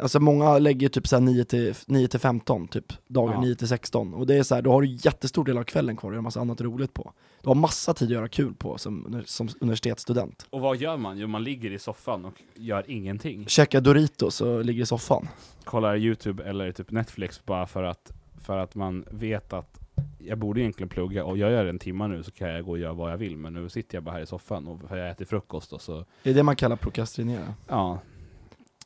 alltså 0.02 0.20
många 0.20 0.58
lägger 0.58 0.88
typ 0.88 1.06
såhär 1.06 1.20
9 1.20 1.44
till, 1.44 1.74
9 1.86 2.08
till 2.08 2.20
15 2.20 2.68
typ, 2.68 2.92
dagar, 3.06 3.34
Ja. 3.34 3.40
9 3.40 3.54
till 3.54 3.68
16. 3.68 4.14
Och 4.14 4.26
det 4.26 4.34
är 4.34 4.42
så 4.42 4.54
här, 4.54 4.62
då 4.62 4.72
har 4.72 4.82
du 4.82 4.88
jättestor 4.88 5.44
del 5.44 5.58
av 5.58 5.64
kvällen 5.64 5.96
kvar 5.96 6.10
och 6.10 6.14
gör 6.14 6.22
massa 6.22 6.40
annat 6.40 6.60
roligt 6.60 6.94
på. 6.94 7.12
Du 7.42 7.48
har 7.48 7.54
massa 7.54 7.94
tid 7.94 8.08
att 8.08 8.12
göra 8.14 8.28
kul 8.28 8.54
på 8.54 8.78
som, 8.78 9.22
som 9.26 9.48
universitetsstudent. 9.60 10.46
Och 10.50 10.60
vad 10.60 10.76
gör 10.76 10.96
man? 10.96 11.18
Jo, 11.18 11.28
man 11.28 11.44
ligger 11.44 11.70
i 11.70 11.78
soffan 11.78 12.24
och 12.24 12.42
gör 12.54 12.84
ingenting. 12.90 13.46
Käka 13.46 13.80
Doritos 13.80 14.40
och 14.40 14.64
ligger 14.64 14.82
i 14.82 14.86
soffan. 14.86 15.28
Kollar 15.64 15.96
YouTube 15.96 16.44
eller 16.44 16.72
typ 16.72 16.90
Netflix 16.90 17.44
bara 17.44 17.66
för 17.66 17.82
att, 17.82 18.12
för 18.40 18.58
att 18.58 18.74
man 18.74 19.04
vet 19.10 19.52
att 19.52 19.78
jag 20.18 20.38
borde 20.38 20.60
egentligen 20.60 20.88
plugga 20.88 21.24
och 21.24 21.38
jag 21.38 21.50
gör 21.50 21.66
en 21.66 21.78
timme 21.78 22.06
nu 22.08 22.22
så 22.22 22.30
kan 22.30 22.48
jag 22.48 22.64
gå 22.64 22.70
och 22.70 22.78
göra 22.78 22.92
vad 22.92 23.12
jag 23.12 23.16
vill 23.16 23.36
men 23.36 23.54
nu 23.54 23.68
sitter 23.68 23.96
jag 23.96 24.04
bara 24.04 24.14
här 24.14 24.22
i 24.22 24.26
soffan 24.26 24.68
och 24.68 24.80
jag 24.90 25.10
ätit 25.10 25.28
frukost 25.28 25.72
och 25.72 25.80
så 25.80 26.04
Det 26.22 26.30
är 26.30 26.34
det 26.34 26.42
man 26.42 26.56
kallar 26.56 26.76
prokrastinera. 26.76 27.54
Ja. 27.68 27.98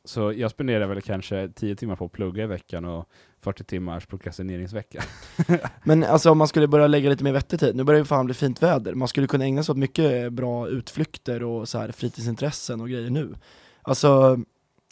Så 0.07 0.33
jag 0.33 0.51
spenderar 0.51 0.87
väl 0.87 1.03
kanske 1.03 1.49
10 1.49 1.77
timmar 1.77 1.97
på 1.97 2.05
att 2.05 2.13
plugga 2.13 2.45
i 2.45 2.47
veckan 2.47 2.85
och 2.85 3.09
40 3.41 3.65
timmars 3.65 4.07
prokrastineringsvecka. 4.07 5.03
Men 5.85 6.05
alltså 6.05 6.31
om 6.31 6.39
man 6.39 6.49
skulle 6.49 6.69
börja 6.69 6.87
lägga 6.87 7.11
lite 7.11 7.25
mer 7.25 7.33
vettig 7.33 7.61
tid, 7.61 7.77
nu 7.77 7.85
börjar 7.85 7.99
det 7.99 8.07
fan 8.07 8.27
bli 8.27 8.35
fint 8.35 8.63
väder, 8.63 8.95
man 8.95 9.09
skulle 9.09 9.27
kunna 9.27 9.45
ägna 9.45 9.63
sig 9.63 9.73
åt 9.73 9.79
mycket 9.79 10.33
bra 10.33 10.69
utflykter 10.69 11.43
och 11.43 11.69
så 11.69 11.79
här 11.79 11.93
fritidsintressen 11.93 12.81
och 12.81 12.89
grejer 12.89 13.11
nu. 13.11 13.35
Alltså, 13.83 14.39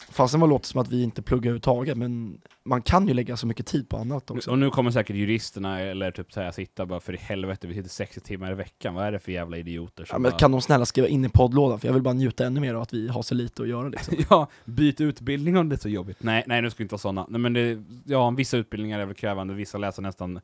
fasen 0.09 0.39
vad 0.39 0.49
låter 0.49 0.67
som 0.67 0.81
att 0.81 0.87
vi 0.87 1.03
inte 1.03 1.21
pluggar 1.21 1.41
överhuvudtaget, 1.41 1.97
men 1.97 2.41
man 2.63 2.81
kan 2.81 3.07
ju 3.07 3.13
lägga 3.13 3.37
så 3.37 3.47
mycket 3.47 3.65
tid 3.65 3.89
på 3.89 3.97
annat 3.97 4.31
också. 4.31 4.51
Och 4.51 4.59
nu 4.59 4.69
kommer 4.69 4.91
säkert 4.91 5.15
juristerna 5.15 5.81
eller 5.81 6.11
typ 6.11 6.33
säga 6.33 6.51
sitta 6.51 6.85
bara 6.85 6.99
för 6.99 7.13
i 7.13 7.17
helvete, 7.17 7.67
vi 7.67 7.73
sitter 7.73 7.89
60 7.89 8.19
timmar 8.19 8.51
i 8.51 8.55
veckan, 8.55 8.93
vad 8.93 9.05
är 9.05 9.11
det 9.11 9.19
för 9.19 9.31
jävla 9.31 9.57
idioter 9.57 10.05
som 10.05 10.15
Ja, 10.15 10.19
men 10.19 10.31
bara, 10.31 10.39
kan 10.39 10.51
de 10.51 10.61
snälla 10.61 10.85
skriva 10.85 11.07
in 11.07 11.25
i 11.25 11.29
poddlådan, 11.29 11.79
för 11.79 11.87
jag 11.87 11.93
vill 11.93 12.03
bara 12.03 12.13
njuta 12.13 12.45
ännu 12.45 12.59
mer 12.59 12.73
av 12.73 12.81
att 12.81 12.93
vi 12.93 13.07
har 13.07 13.21
så 13.21 13.35
lite 13.35 13.61
att 13.61 13.69
göra 13.69 13.89
liksom. 13.89 14.15
Ja, 14.29 14.47
byt 14.65 15.01
utbildning 15.01 15.57
om 15.57 15.69
det 15.69 15.75
är 15.75 15.79
så 15.79 15.89
jobbigt. 15.89 16.23
Nej, 16.23 16.43
nej 16.47 16.61
nu 16.61 16.69
ska 16.69 16.77
vi 16.77 16.83
inte 16.83 16.93
vara 16.93 16.99
sådana. 16.99 17.25
Nej 17.29 17.39
men 17.39 17.53
det, 17.53 17.83
ja, 18.05 18.29
vissa 18.29 18.57
utbildningar 18.57 18.99
är 18.99 19.05
väl 19.05 19.15
krävande, 19.15 19.53
vissa 19.53 19.77
läser 19.77 20.01
nästan 20.01 20.39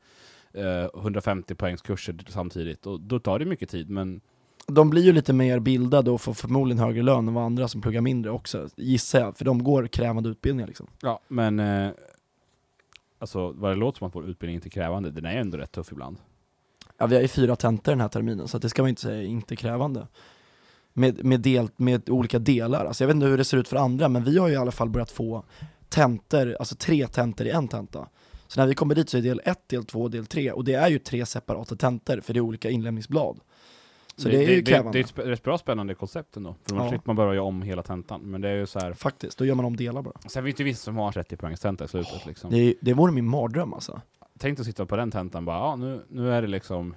eh, 0.54 1.02
150 1.02 1.56
poängs 1.56 1.82
kurser 1.82 2.18
samtidigt, 2.28 2.86
och 2.86 3.00
då 3.00 3.20
tar 3.20 3.40
det 3.40 3.46
mycket 3.46 3.70
tid, 3.70 3.90
men 3.90 4.22
De 4.68 4.90
blir 4.90 5.04
ju 5.04 5.14
lite 5.14 5.34
mer 5.34 5.60
bildade 5.60 6.12
och 6.12 6.22
får 6.22 6.34
förmodligen 6.34 6.80
högre 6.84 7.04
lön 7.04 7.28
än 7.28 7.34
vad 7.34 7.44
andra 7.44 7.68
som 7.68 7.82
pluggar 7.82 8.02
mindre 8.02 8.32
också, 8.32 8.70
gissar 8.76 9.20
jag, 9.20 9.38
för 9.38 9.46
de 9.46 9.64
går 9.64 9.88
krävande 9.88 10.30
utbildningar 10.30 10.68
liksom. 10.68 10.88
Ja, 11.02 11.20
men 11.28 11.60
eh, 11.60 11.92
alltså 13.20 13.52
vad 13.52 13.72
det 13.72 13.76
låter 13.76 13.98
som 13.98 14.08
att 14.08 14.16
vår 14.16 14.30
utbildning 14.30 14.56
inte 14.56 14.68
är 14.68 14.72
krävande, 14.72 15.12
den 15.12 15.26
är 15.26 15.38
ändå 15.38 15.58
rätt 15.58 15.72
tuff 15.72 15.92
ibland. 15.92 16.18
Ja, 16.98 17.08
vi 17.08 17.16
har 17.16 17.22
ju 17.22 17.28
fyra 17.28 17.56
tentor 17.56 17.92
den 17.92 18.02
här 18.02 18.10
terminen, 18.10 18.48
så 18.48 18.58
det 18.58 18.70
ska 18.70 18.82
man 18.82 18.90
inte 18.90 19.02
säga 19.02 19.22
är 19.22 19.26
inte 19.26 19.56
krävande. 19.56 20.08
Med, 20.94 21.26
med, 21.26 21.40
del, 21.40 21.70
med 21.76 22.10
olika 22.10 22.40
delar, 22.40 22.86
alltså 22.86 23.04
jag 23.04 23.08
vet 23.08 23.16
inte 23.16 23.28
hur 23.28 23.38
det 23.38 23.44
ser 23.44 23.58
ut 23.58 23.68
för 23.68 23.78
andra, 23.78 24.10
men 24.10 24.24
vi 24.24 24.38
har 24.38 24.48
ju 24.48 24.54
i 24.54 24.58
alla 24.58 24.72
fall 24.72 24.90
börjat 24.90 25.12
få 25.12 25.44
tentor, 25.90 26.56
alltså 26.60 26.76
tre 26.76 27.08
tentor 27.08 27.48
i 27.48 27.50
en 27.50 27.68
tenta. 27.68 28.08
Så 28.48 28.60
när 28.60 28.68
vi 28.68 28.76
kommer 28.76 28.96
dit 28.96 29.10
så 29.10 29.18
är 29.18 29.22
del 29.22 29.42
1, 29.46 29.70
del 29.70 29.86
2 29.86 30.02
och 30.02 30.12
del 30.12 30.26
3, 30.26 30.52
och 30.52 30.64
det 30.64 30.74
är 30.74 30.90
ju 30.90 31.00
tre 31.00 31.26
separata 31.26 31.76
tentor, 31.76 32.22
för 32.22 32.34
det 32.34 32.40
är 32.40 32.42
olika 32.42 32.70
inlämningsblad. 32.70 33.40
Så 34.22 34.30
det, 34.30 34.38
är 34.46 34.50
ju 34.50 34.62
det, 34.62 34.92
det 34.92 35.00
är 35.00 35.04
ett 35.04 35.20
rätt 35.20 35.44
bra 35.44 35.58
spännande 35.58 35.96
koncept 35.96 36.38
ändå, 36.38 36.56
för 36.68 36.76
då 36.76 36.82
Ja. 36.82 36.90
slipper 36.90 37.08
man 37.10 37.16
bara 37.16 37.36
göra 37.36 37.46
om 37.46 37.62
hela 37.62 37.84
tentan. 37.84 38.22
Men 38.22 38.42
det 38.42 38.50
är 38.50 38.56
ju 38.56 38.66
så 38.66 38.80
här. 38.80 38.94
Faktiskt, 38.94 39.38
då 39.38 39.46
gör 39.46 39.56
man 39.56 39.66
om 39.66 39.76
delar 39.78 40.02
bara. 40.02 40.14
sen 40.28 40.44
finns 40.44 40.56
det 40.56 40.64
vissa 40.64 40.84
som 40.84 40.96
har 40.98 41.12
30 41.12 41.38
poängs 41.38 41.60
tenta 41.60 41.86
i 41.86 41.88
slutet 41.88 42.26
liksom. 42.26 42.50
Det, 42.52 42.74
det 42.82 42.94
vore 42.94 43.12
min 43.12 43.26
mardröm 43.28 43.74
alltså. 43.74 44.02
Tänk 44.40 44.60
att 44.60 44.66
sitta 44.66 44.86
på 44.86 44.96
den 44.96 45.12
tentan 45.12 45.46
bara, 45.46 45.58
ja 45.58 45.76
nu, 45.76 46.02
nu 46.10 46.34
är 46.34 46.42
det 46.42 46.48
liksom 46.48 46.96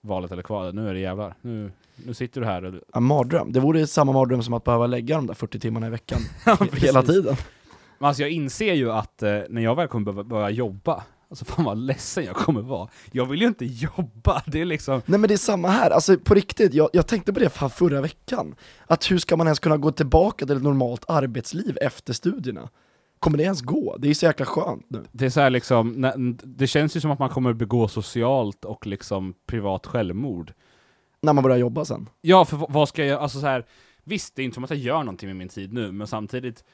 valet 0.00 0.32
eller 0.32 0.42
kvalet, 0.42 0.74
nu 0.74 0.88
är 0.88 0.94
det 0.94 1.00
jävlar. 1.00 1.34
Nu, 1.40 1.72
nu 1.94 2.14
sitter 2.14 2.40
du 2.40 2.46
här 2.46 2.64
och 2.64 2.74
Ja, 2.94 3.00
mardröm. 3.00 3.52
Det 3.52 3.60
vore 3.60 3.86
samma 3.86 4.12
mardröm 4.12 4.42
som 4.42 4.54
att 4.54 4.64
behöva 4.64 4.86
lägga 4.86 5.16
de 5.16 5.26
där 5.26 5.34
40 5.34 5.60
timmarna 5.60 5.86
i 5.86 5.90
veckan 5.90 6.18
hela 6.72 7.02
precis. 7.02 7.06
tiden. 7.06 7.36
Men 7.98 8.08
alltså 8.08 8.22
jag 8.22 8.30
inser 8.30 8.74
ju 8.74 8.92
att 8.92 9.22
eh, 9.22 9.38
när 9.48 9.62
jag 9.62 9.74
väl 9.74 9.88
kommer 9.88 10.22
börja 10.22 10.50
jobba, 10.50 11.02
alltså 11.34 11.54
fan 11.54 11.64
vad 11.64 11.78
ledsen 11.78 12.24
jag 12.24 12.36
kommer 12.36 12.62
vara. 12.62 12.88
Jag 13.12 13.26
vill 13.26 13.40
ju 13.40 13.46
inte 13.46 13.64
jobba, 13.64 14.42
det 14.46 14.60
är 14.60 14.64
liksom 14.64 15.02
Nej 15.06 15.20
men 15.20 15.28
det 15.28 15.34
är 15.34 15.38
samma 15.38 15.68
här, 15.68 15.90
alltså 15.90 16.18
på 16.18 16.34
riktigt, 16.34 16.74
jag, 16.74 16.90
jag 16.92 17.06
tänkte 17.06 17.32
på 17.32 17.40
det 17.40 17.50
fan 17.50 17.70
förra 17.70 18.00
veckan. 18.00 18.54
Att 18.86 19.10
hur 19.10 19.18
ska 19.18 19.36
man 19.36 19.46
ens 19.46 19.58
kunna 19.58 19.76
gå 19.76 19.92
tillbaka 19.92 20.46
till 20.46 20.56
ett 20.56 20.62
normalt 20.62 21.04
arbetsliv 21.08 21.78
efter 21.80 22.12
studierna? 22.12 22.68
Kommer 23.18 23.38
det 23.38 23.44
ens 23.44 23.60
gå? 23.60 23.96
Det 23.98 24.06
är 24.06 24.08
ju 24.08 24.14
så 24.14 24.26
jäkla 24.26 24.46
skönt 24.46 24.86
nu. 24.88 25.04
Det 25.12 25.26
är 25.26 25.30
så 25.30 25.48
liksom, 25.48 26.36
det 26.42 26.66
känns 26.66 26.96
ju 26.96 27.00
som 27.00 27.10
att 27.10 27.18
man 27.18 27.30
kommer 27.30 27.52
begå 27.52 27.88
socialt 27.88 28.64
och 28.64 28.86
liksom 28.86 29.34
privat 29.46 29.86
självmord. 29.86 30.52
När 31.22 31.32
man 31.32 31.42
börjar 31.44 31.58
jobba 31.58 31.84
sen. 31.84 32.08
Ja, 32.20 32.44
för 32.44 32.66
vad 32.68 32.88
ska 32.88 33.04
jag, 33.04 33.20
alltså 33.20 33.40
så 33.40 33.46
här, 33.46 33.66
visst 34.04 34.36
det 34.36 34.42
är 34.42 34.44
inte 34.44 34.54
som 34.54 34.64
att 34.64 34.70
jag 34.70 34.78
gör 34.78 34.98
någonting 34.98 35.28
med 35.28 35.36
min 35.36 35.48
tid 35.48 35.72
nu, 35.72 35.92
men 35.92 36.06
samtidigt 36.06 36.64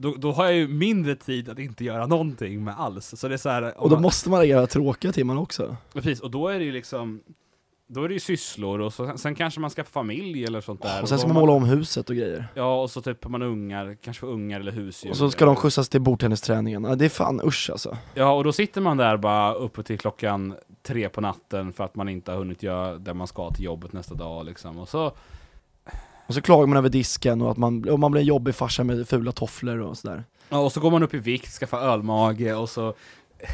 då, 0.00 0.14
då 0.18 0.32
har 0.32 0.44
jag 0.44 0.54
ju 0.54 0.68
mindre 0.68 1.16
tid 1.16 1.48
att 1.48 1.58
inte 1.58 1.84
göra 1.84 2.06
någonting 2.06 2.64
med 2.64 2.74
alls. 2.78 3.14
Så 3.16 3.28
det 3.28 3.34
är 3.34 3.38
så 3.38 3.48
här, 3.48 3.80
Och 3.80 3.88
då 3.90 3.96
man- 3.96 4.02
måste 4.02 4.30
man 4.30 4.40
lägga 4.40 4.66
tråkiga 4.66 5.12
timmar 5.12 5.36
också. 5.38 5.76
Precis, 5.92 6.20
och 6.20 6.30
då 6.30 6.48
är 6.48 6.58
det 6.58 6.64
ju 6.64 6.72
liksom 6.72 7.20
då 7.92 8.04
är 8.04 8.08
det 8.08 8.14
ju 8.14 8.20
sysslor, 8.20 8.80
och 8.80 8.92
så, 8.92 9.16
sen 9.18 9.34
kanske 9.34 9.60
man 9.60 9.70
ska 9.70 9.84
få 9.84 9.90
familj 9.90 10.44
eller 10.44 10.60
sånt 10.60 10.82
där. 10.82 11.02
Och 11.02 11.08
sen 11.08 11.18
ska 11.18 11.28
man 11.28 11.36
måla 11.36 11.52
om 11.52 11.64
huset 11.64 12.10
och 12.10 12.16
grejer. 12.16 12.48
Ja, 12.54 12.82
och 12.82 12.90
så 12.90 13.00
typ 13.02 13.28
man 13.28 13.42
ungar, 13.42 13.96
kanske 14.02 14.20
får 14.20 14.26
ungar 14.26 14.60
eller 14.60 14.72
husdjur. 14.72 15.10
Och 15.10 15.16
så 15.16 15.30
ska 15.30 15.44
de 15.44 15.56
skjutsas 15.56 15.88
till 15.88 16.00
bordtennisträningen. 16.00 16.84
Ja, 16.84 16.94
det 16.94 17.04
är 17.04 17.08
fan 17.08 17.40
usch 17.44 17.70
alltså. 17.70 17.96
Ja, 18.14 18.32
och 18.32 18.44
då 18.44 18.52
sitter 18.52 18.80
man 18.80 18.96
där 18.96 19.16
bara 19.16 19.54
uppe 19.54 19.82
till 19.82 19.98
klockan 19.98 20.54
tre 20.82 21.08
på 21.08 21.20
natten 21.20 21.72
för 21.72 21.84
att 21.84 21.94
man 21.94 22.08
inte 22.08 22.30
har 22.30 22.38
hunnit 22.38 22.62
göra 22.62 22.98
det 22.98 23.14
man 23.14 23.26
ska 23.26 23.50
till 23.50 23.64
jobbet 23.64 23.92
nästa 23.92 24.14
dag 24.14 24.46
liksom. 24.46 24.78
Och 24.78 24.88
så, 24.88 25.12
Och 26.30 26.34
så 26.34 26.40
klagar 26.42 26.66
man 26.66 26.76
över 26.78 26.88
disken 26.88 27.42
och 27.42 27.50
att 27.50 27.56
man, 27.56 27.88
och 27.88 27.98
man 27.98 28.10
blir 28.12 28.20
en 28.20 28.26
jobbig 28.26 28.54
farsa 28.54 28.84
med 28.84 29.08
fula 29.08 29.32
tofflor 29.32 29.78
och 29.80 29.98
sådär. 29.98 30.24
ja, 30.48 30.58
och 30.58 30.72
så 30.72 30.80
går 30.80 30.90
man 30.90 31.02
upp 31.02 31.14
i 31.14 31.18
vikt, 31.18 31.50
skaffar 31.52 31.78
ölmage 31.80 32.54
och 32.54 32.68
så 32.70 32.94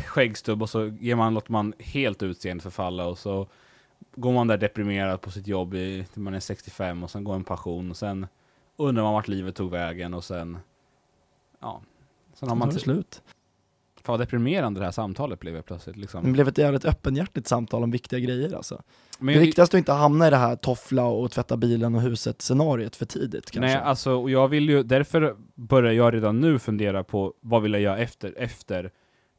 skäggstubb 0.06 0.62
och 0.62 0.70
så 0.70 0.86
ger 0.86 1.14
man, 1.16 1.34
låter 1.34 1.52
man 1.52 1.72
helt 1.78 2.22
utseendet 2.22 2.62
förfalla 2.62 3.06
och 3.06 3.18
så 3.18 3.46
går 4.16 4.32
man 4.32 4.46
där 4.46 4.56
deprimerad 4.58 5.20
på 5.20 5.30
sitt 5.30 5.46
jobb 5.46 5.74
i, 5.74 6.06
till 6.12 6.22
man 6.22 6.34
är 6.34 6.40
65 6.40 7.02
och 7.02 7.10
sen 7.10 7.24
går 7.24 7.34
en 7.34 7.44
pension 7.44 7.90
och 7.90 7.96
sen 7.96 8.26
undrar 8.76 9.02
man 9.02 9.12
vart 9.12 9.28
livet 9.28 9.54
tog 9.54 9.70
vägen 9.70 10.14
och 10.14 10.24
sen, 10.24 10.58
ja. 11.60 11.80
Sen 12.34 12.48
har 12.48 12.56
man 12.56 12.68
Tar 12.68 12.72
det 12.72 12.78
ty- 12.78 12.84
slut. 12.84 13.22
Fan 14.06 14.12
vad 14.12 14.20
deprimerande 14.20 14.80
det 14.80 14.84
här 14.84 14.92
samtalet 14.92 15.40
blev 15.40 15.62
plötsligt 15.62 15.96
Det 15.96 16.00
liksom. 16.00 16.32
blev 16.32 16.48
ett 16.48 16.58
jävligt 16.58 16.84
öppenhjärtigt 16.84 17.46
samtal 17.46 17.82
om 17.82 17.90
viktiga 17.90 18.18
grejer 18.18 18.56
alltså. 18.56 18.82
Men 19.18 19.34
det 19.34 19.40
viktigaste 19.40 19.76
är 19.76 19.78
att 19.78 19.80
inte 19.80 19.92
hamna 19.92 20.26
i 20.26 20.30
det 20.30 20.36
här 20.36 20.56
toffla 20.56 21.04
och 21.04 21.30
tvätta 21.30 21.56
bilen 21.56 21.94
och 21.94 22.00
huset 22.00 22.42
scenariet 22.42 22.96
för 22.96 23.06
tidigt 23.06 23.50
kanske. 23.50 23.60
Nej, 23.60 23.76
alltså, 23.76 24.12
och 24.12 24.30
jag 24.30 24.48
vill 24.48 24.68
ju, 24.68 24.82
därför 24.82 25.36
börjar 25.54 25.92
jag 25.92 26.14
redan 26.14 26.40
nu 26.40 26.58
fundera 26.58 27.04
på 27.04 27.34
vad 27.40 27.62
vill 27.62 27.72
jag 27.72 27.82
göra 27.82 27.98
efter, 27.98 28.34
efter 28.36 28.90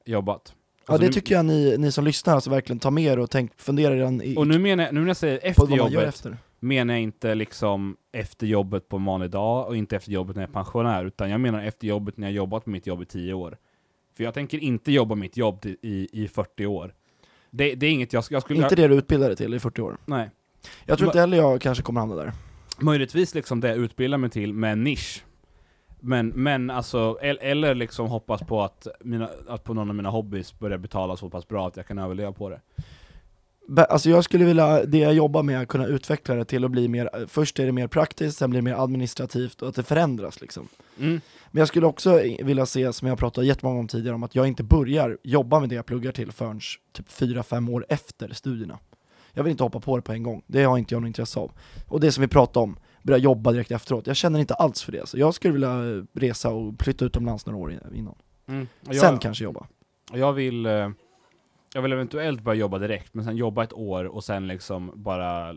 jobbat. 0.06 0.54
ja 0.88 0.94
Alltså 0.94 1.02
det 1.02 1.08
nu, 1.08 1.14
tycker 1.14 1.36
jag 1.36 1.46
ni, 1.46 1.78
ni 1.78 1.92
som 1.92 2.06
lyssnar 2.06 2.36
alltså 2.36 2.50
verkligen 2.50 2.80
tar 2.80 2.92
med 2.92 3.04
er 3.04 3.20
och 3.20 3.30
tänk, 3.30 3.52
fundera 3.58 3.96
redan 3.96 4.22
i, 4.22 4.38
Och 4.38 4.48
nu 4.48 4.60
menar 4.60 4.84
jag, 4.84 4.94
nu 4.94 5.00
när 5.00 5.08
jag 5.08 5.18
säger 5.18 5.40
efter 5.44 5.76
jobbet, 5.76 6.08
efter. 6.08 6.38
menar 6.60 6.94
jag 6.94 7.04
inte 7.04 7.36
liksom 7.36 7.98
efter 8.12 8.48
jobbet 8.48 8.90
på 8.90 8.98
en 8.98 9.06
vanlig 9.06 9.30
dag 9.30 9.68
och 9.68 9.78
inte 9.78 9.96
efter 9.96 10.12
jobbet 10.12 10.36
när 10.36 10.44
jag 10.44 10.50
är 10.50 10.54
pensionär, 10.54 11.06
utan 11.06 11.30
jag 11.30 11.40
menar 11.40 11.64
efter 11.64 11.88
jobbet 11.88 12.18
när 12.18 12.28
jag 12.28 12.34
jobbat 12.34 12.64
på 12.64 12.70
mitt 12.70 12.88
jobb 12.88 13.02
i 13.02 13.06
10 13.06 13.34
år. 13.34 13.58
För 14.18 14.24
jag 14.24 14.34
tänker 14.34 14.58
inte 14.58 14.92
jobba 14.92 15.16
mitt 15.16 15.38
jobb 15.38 15.66
i, 15.66 15.78
i, 15.82 16.10
i 16.24 16.28
40 16.28 16.66
år. 16.66 16.94
Det, 17.52 17.76
det 17.76 17.86
är 17.86 17.92
inget 17.92 18.14
jag, 18.14 18.24
jag 18.30 18.42
skulle... 18.42 18.64
Inte 18.64 18.76
det 18.76 18.88
du 18.88 18.96
utbildade 18.96 19.36
till 19.36 19.54
i 19.54 19.60
40 19.60 19.82
år. 19.82 19.98
Nej. 20.06 20.30
Jag 20.86 20.98
tror 20.98 21.10
inte 21.10 21.20
heller 21.20 21.38
jag 21.38 21.62
kanske 21.62 21.84
kommer 21.84 22.00
hamna 22.00 22.16
där. 22.16 22.34
Möjligtvis 22.80 23.36
liksom 23.36 23.60
det 23.60 23.68
jag 23.68 23.78
utbildar 23.78 24.18
mig 24.18 24.30
till 24.30 24.54
med 24.54 24.72
en 24.72 24.84
nisch. 24.84 25.24
Men, 26.00 26.28
men 26.28 26.70
alltså, 26.70 27.18
el- 27.22 27.40
eller 27.42 27.76
liksom 27.76 28.08
hoppas 28.08 28.42
på 28.42 28.62
att, 28.64 28.88
mina, 29.00 29.30
att 29.48 29.64
på 29.64 29.74
någon 29.74 29.90
av 29.90 29.96
mina 29.96 30.10
hobbys 30.10 30.60
börjar 30.60 30.78
betala 30.78 31.18
så 31.18 31.30
pass 31.30 31.48
bra 31.48 31.68
att 31.68 31.78
jag 31.78 31.88
kan 31.88 31.98
överleva 31.98 32.32
på 32.32 32.50
det. 32.50 32.62
Alltså 33.90 34.10
jag 34.10 34.24
skulle 34.24 34.46
vilja, 34.46 34.86
det 34.86 34.98
jag 34.98 35.14
jobbar 35.14 35.44
med, 35.44 35.62
att 35.62 35.68
kunna 35.68 35.86
utveckla 35.88 36.36
det 36.36 36.46
till 36.46 36.66
att 36.66 36.72
bli 36.72 36.88
mer, 36.88 37.28
först 37.28 37.60
är 37.60 37.66
det 37.66 37.72
mer 37.72 37.88
praktiskt, 37.88 38.38
sen 38.38 38.50
blir 38.50 38.62
det 38.62 38.66
mer 38.66 38.84
administrativt 38.84 39.62
och 39.62 39.70
att 39.70 39.76
det 39.76 39.84
förändras 39.84 40.42
liksom. 40.42 40.68
Mm. 41.00 41.22
Men 41.52 41.60
jag 41.60 41.68
skulle 41.68 41.86
också 41.86 42.20
vilja 42.44 42.66
se, 42.66 42.94
som 42.94 43.08
jag 43.08 43.18
pratat 43.18 43.46
jättemånga 43.46 43.80
om 43.80 43.88
tidigare, 43.88 44.16
om 44.16 44.24
att 44.24 44.36
jag 44.36 44.48
inte 44.48 44.64
börjar 44.64 45.18
jobba 45.24 45.60
med 45.60 45.70
det 45.70 45.76
jag 45.76 45.86
pluggar 45.86 46.12
till 46.12 46.32
förrän 46.32 46.60
typ 46.94 47.08
4-5 47.10 47.72
år 47.72 47.86
efter 47.90 48.30
studierna. 48.34 48.80
Jag 49.34 49.44
vill 49.44 49.52
inte 49.52 49.64
hoppa 49.64 49.80
på 49.80 49.96
det 49.96 50.02
på 50.02 50.12
en 50.14 50.24
gång, 50.24 50.42
det 50.48 50.64
har 50.64 50.78
inte 50.78 50.96
jag 50.96 51.02
något 51.02 51.08
intresse 51.08 51.40
av. 51.40 51.52
Och 51.88 52.00
det 52.00 52.12
som 52.12 52.22
vi 52.22 52.28
pratade 52.28 52.64
om, 52.64 52.78
börja 53.04 53.18
jobba 53.18 53.52
direkt 53.52 53.72
efteråt, 53.72 54.08
jag 54.08 54.16
känner 54.16 54.40
inte 54.40 54.54
alls 54.54 54.84
för 54.84 54.92
det. 54.92 55.08
Så 55.10 55.18
jag 55.20 55.34
skulle 55.34 55.54
vilja 55.54 55.82
resa 56.14 56.50
och 56.50 56.74
flytta 56.84 57.06
utomlands 57.06 57.46
några 57.46 57.60
år 57.60 57.72
in- 57.72 57.80
innan. 57.96 58.16
Mm. 58.48 58.68
Sen 59.02 59.18
kanske 59.20 59.44
jobba. 59.44 59.68
Jag 60.14 60.34
vill, 60.34 60.66
eh, 60.66 60.90
jag 61.74 61.82
vill 61.82 61.92
eventuellt 61.94 62.42
börja 62.42 62.60
jobba 62.60 62.78
direkt, 62.80 63.14
men 63.14 63.26
sen 63.26 63.38
jobba 63.38 63.64
ett 63.64 63.74
år 63.74 64.06
och 64.06 64.24
sen 64.24 64.48
liksom 64.48 64.92
bara 64.96 65.56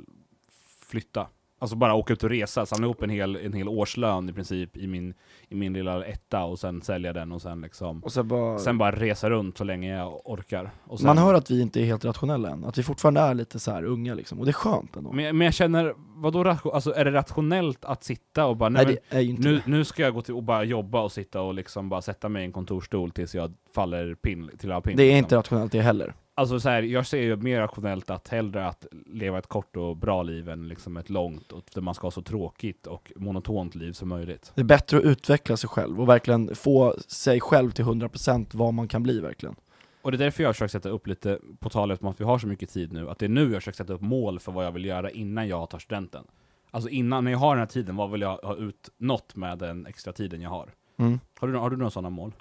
flytta. 0.90 1.26
Alltså 1.62 1.77
bara 1.77 1.94
åka 1.94 2.12
ut 2.12 2.25
och 2.25 2.31
resa, 2.31 2.66
samla 2.66 2.85
ihop 2.85 3.03
en 3.03 3.11
hel, 3.11 3.37
en 3.37 3.53
hel 3.53 3.68
årslön 3.68 4.29
i 4.29 4.33
princip 4.33 4.77
i 4.77 4.87
min, 4.87 5.14
i 5.49 5.55
min 5.55 5.73
lilla 5.73 6.05
etta 6.05 6.44
och 6.44 6.59
sen 6.59 6.83
sälja 6.83 7.12
den 7.12 7.33
och 7.33 7.42
sen 7.42 7.61
liksom 7.61 8.05
Och 8.05 8.12
så 8.12 8.23
bara, 8.23 8.59
Sen 8.59 8.79
bara 8.79 8.90
resa 8.90 9.31
runt 9.31 9.59
så 9.59 9.64
länge 9.64 9.96
jag 9.96 10.20
orkar. 10.25 10.70
Och 10.85 10.99
sen, 10.99 11.07
man 11.07 11.18
hör 11.18 11.35
att 11.35 11.51
vi 11.51 11.61
inte 11.61 11.81
är 11.81 11.85
helt 11.85 12.05
rationella 12.05 12.51
än, 12.51 12.64
att 12.64 12.79
vi 12.79 12.83
fortfarande 12.83 13.20
är 13.20 13.35
lite 13.35 13.59
så 13.59 13.70
här 13.70 13.85
unga 13.85 14.14
liksom, 14.14 14.38
och 14.38 14.44
det 14.44 14.51
är 14.51 14.53
skönt 14.53 14.96
ändå. 14.96 15.12
men, 15.12 15.37
men 15.37 15.44
jag 15.44 15.55
känner, 15.55 15.94
vadå 15.96 16.57
alltså 16.64 16.94
är 16.94 17.05
det 17.05 17.12
rationellt 17.12 17.85
att 17.85 18.05
sitta 18.05 18.46
och 18.46 18.57
bara 18.57 18.68
nej, 18.68 18.99
Nej, 19.11 19.33
men, 19.33 19.42
nu, 19.42 19.57
det. 19.57 19.62
nu 19.66 19.85
ska 19.85 20.03
jag 20.03 20.14
gå 20.14 20.23
till 20.23 20.35
och 20.35 20.42
bara 20.42 20.64
jobba 20.64 21.03
och 21.03 21.12
sitta 21.12 21.40
och 21.40 21.55
liksom 21.55 21.88
bara 21.88 22.03
sätta 22.03 22.29
mig 22.29 22.42
i 22.42 22.44
en 22.44 22.53
kontorsstol 22.53 23.11
tills 23.11 23.35
jag 23.35 23.55
faller 23.75 24.14
pin, 24.14 24.51
till 24.59 24.68
jag 24.68 24.85
pin. 24.85 24.96
Det 24.96 25.03
är 25.03 25.07
liksom. 25.07 25.18
inte 25.18 25.37
rationellt 25.37 25.73
det 25.73 25.81
heller. 25.81 26.14
Alltså 26.35 26.61
så 26.61 26.69
här, 26.69 26.83
jag 26.83 27.07
ser 27.07 27.23
ju 27.23 27.37
mer 27.37 27.61
rationellt 27.61 28.11
att 28.11 28.29
hellre 28.29 28.66
att 28.66 28.87
leva 29.07 29.38
ett 29.38 29.47
kort 29.47 29.77
och 29.77 29.97
bra 29.97 30.23
liv 30.23 30.49
än 30.49 30.69
liksom 30.69 30.97
ett 30.97 31.11
långt, 31.11 31.53
och 31.53 31.64
där 31.75 31.81
man 31.81 31.95
ska 31.95 32.07
ha 32.07 32.11
så 32.11 32.23
tråkigt 32.23 32.87
och 32.87 33.12
monotont 33.16 33.75
liv 33.75 33.93
som 33.93 34.09
möjligt. 34.09 34.53
Det 34.55 34.61
är 34.61 34.64
bättre 34.64 34.99
att 34.99 35.05
utveckla 35.05 35.57
sig 35.57 35.69
själv 35.69 36.01
och 36.01 36.09
verkligen 36.09 36.55
få 36.55 36.95
sig 37.07 37.40
själv 37.40 37.71
till 37.71 37.85
100% 37.85 38.47
vad 38.53 38.75
man 38.75 38.88
kan 38.88 39.03
bli 39.03 39.21
verkligen. 39.21 39.55
Och 40.03 40.11
det 40.11 40.16
är 40.16 40.19
därför 40.19 40.43
jag 40.43 40.55
försöker 40.55 40.73
sätta 40.73 40.88
upp 40.88 41.07
lite, 41.07 41.38
på 41.59 41.71
talet 41.71 42.03
om 42.03 42.09
att 42.09 42.21
vi 42.21 42.25
har 42.25 42.38
så 42.38 42.47
mycket 42.47 42.71
tid 42.71 42.93
nu, 42.93 43.11
att 43.11 43.19
det 43.19 43.27
är 43.27 43.29
nu 43.29 43.43
jag 43.43 43.55
försöker 43.55 43.77
sätta 43.77 43.93
upp 43.93 44.01
mål 44.01 44.40
för 44.40 44.53
vad 44.53 44.66
jag 44.66 44.73
vill 44.73 44.85
göra 44.85 45.11
innan 45.11 45.49
jag 45.49 45.71
tar 45.71 45.79
studenten. 45.79 46.25
Alltså 46.71 46.90
innan, 46.90 47.25
när 47.25 47.31
jag 47.31 47.38
har 47.38 47.55
den 47.55 47.59
här 47.61 47.66
tiden, 47.66 47.97
vad 47.97 48.11
vill 48.11 48.21
jag 48.21 48.37
ha 48.37 48.57
utnått 48.57 49.37
med 49.37 49.59
den 49.59 49.87
extra 49.87 50.12
tiden 50.12 50.40
jag 50.40 50.51
har? 50.51 50.71
Mm. 50.97 51.21
Har 51.38 51.49
du, 51.49 51.59
har 51.59 51.71
du 51.71 51.77
några 51.77 51.90
sådana 51.90 52.11
mål? 52.11 52.33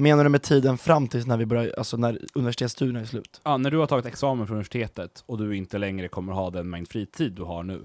Menar 0.00 0.24
du 0.24 0.30
med 0.30 0.42
tiden 0.42 0.78
fram 0.78 1.08
tills 1.08 1.26
när 1.26 1.36
vi 1.36 1.46
börjar, 1.46 1.74
alltså 1.78 1.96
när 1.96 2.18
universitetsstudierna 2.34 3.00
är 3.00 3.04
slut? 3.04 3.40
Ja, 3.44 3.56
när 3.56 3.70
du 3.70 3.78
har 3.78 3.86
tagit 3.86 4.06
examen 4.06 4.46
från 4.46 4.54
universitetet 4.54 5.24
och 5.26 5.38
du 5.38 5.56
inte 5.56 5.78
längre 5.78 6.08
kommer 6.08 6.32
ha 6.32 6.50
den 6.50 6.70
mängd 6.70 6.88
fritid 6.88 7.32
du 7.32 7.42
har 7.42 7.62
nu. 7.62 7.80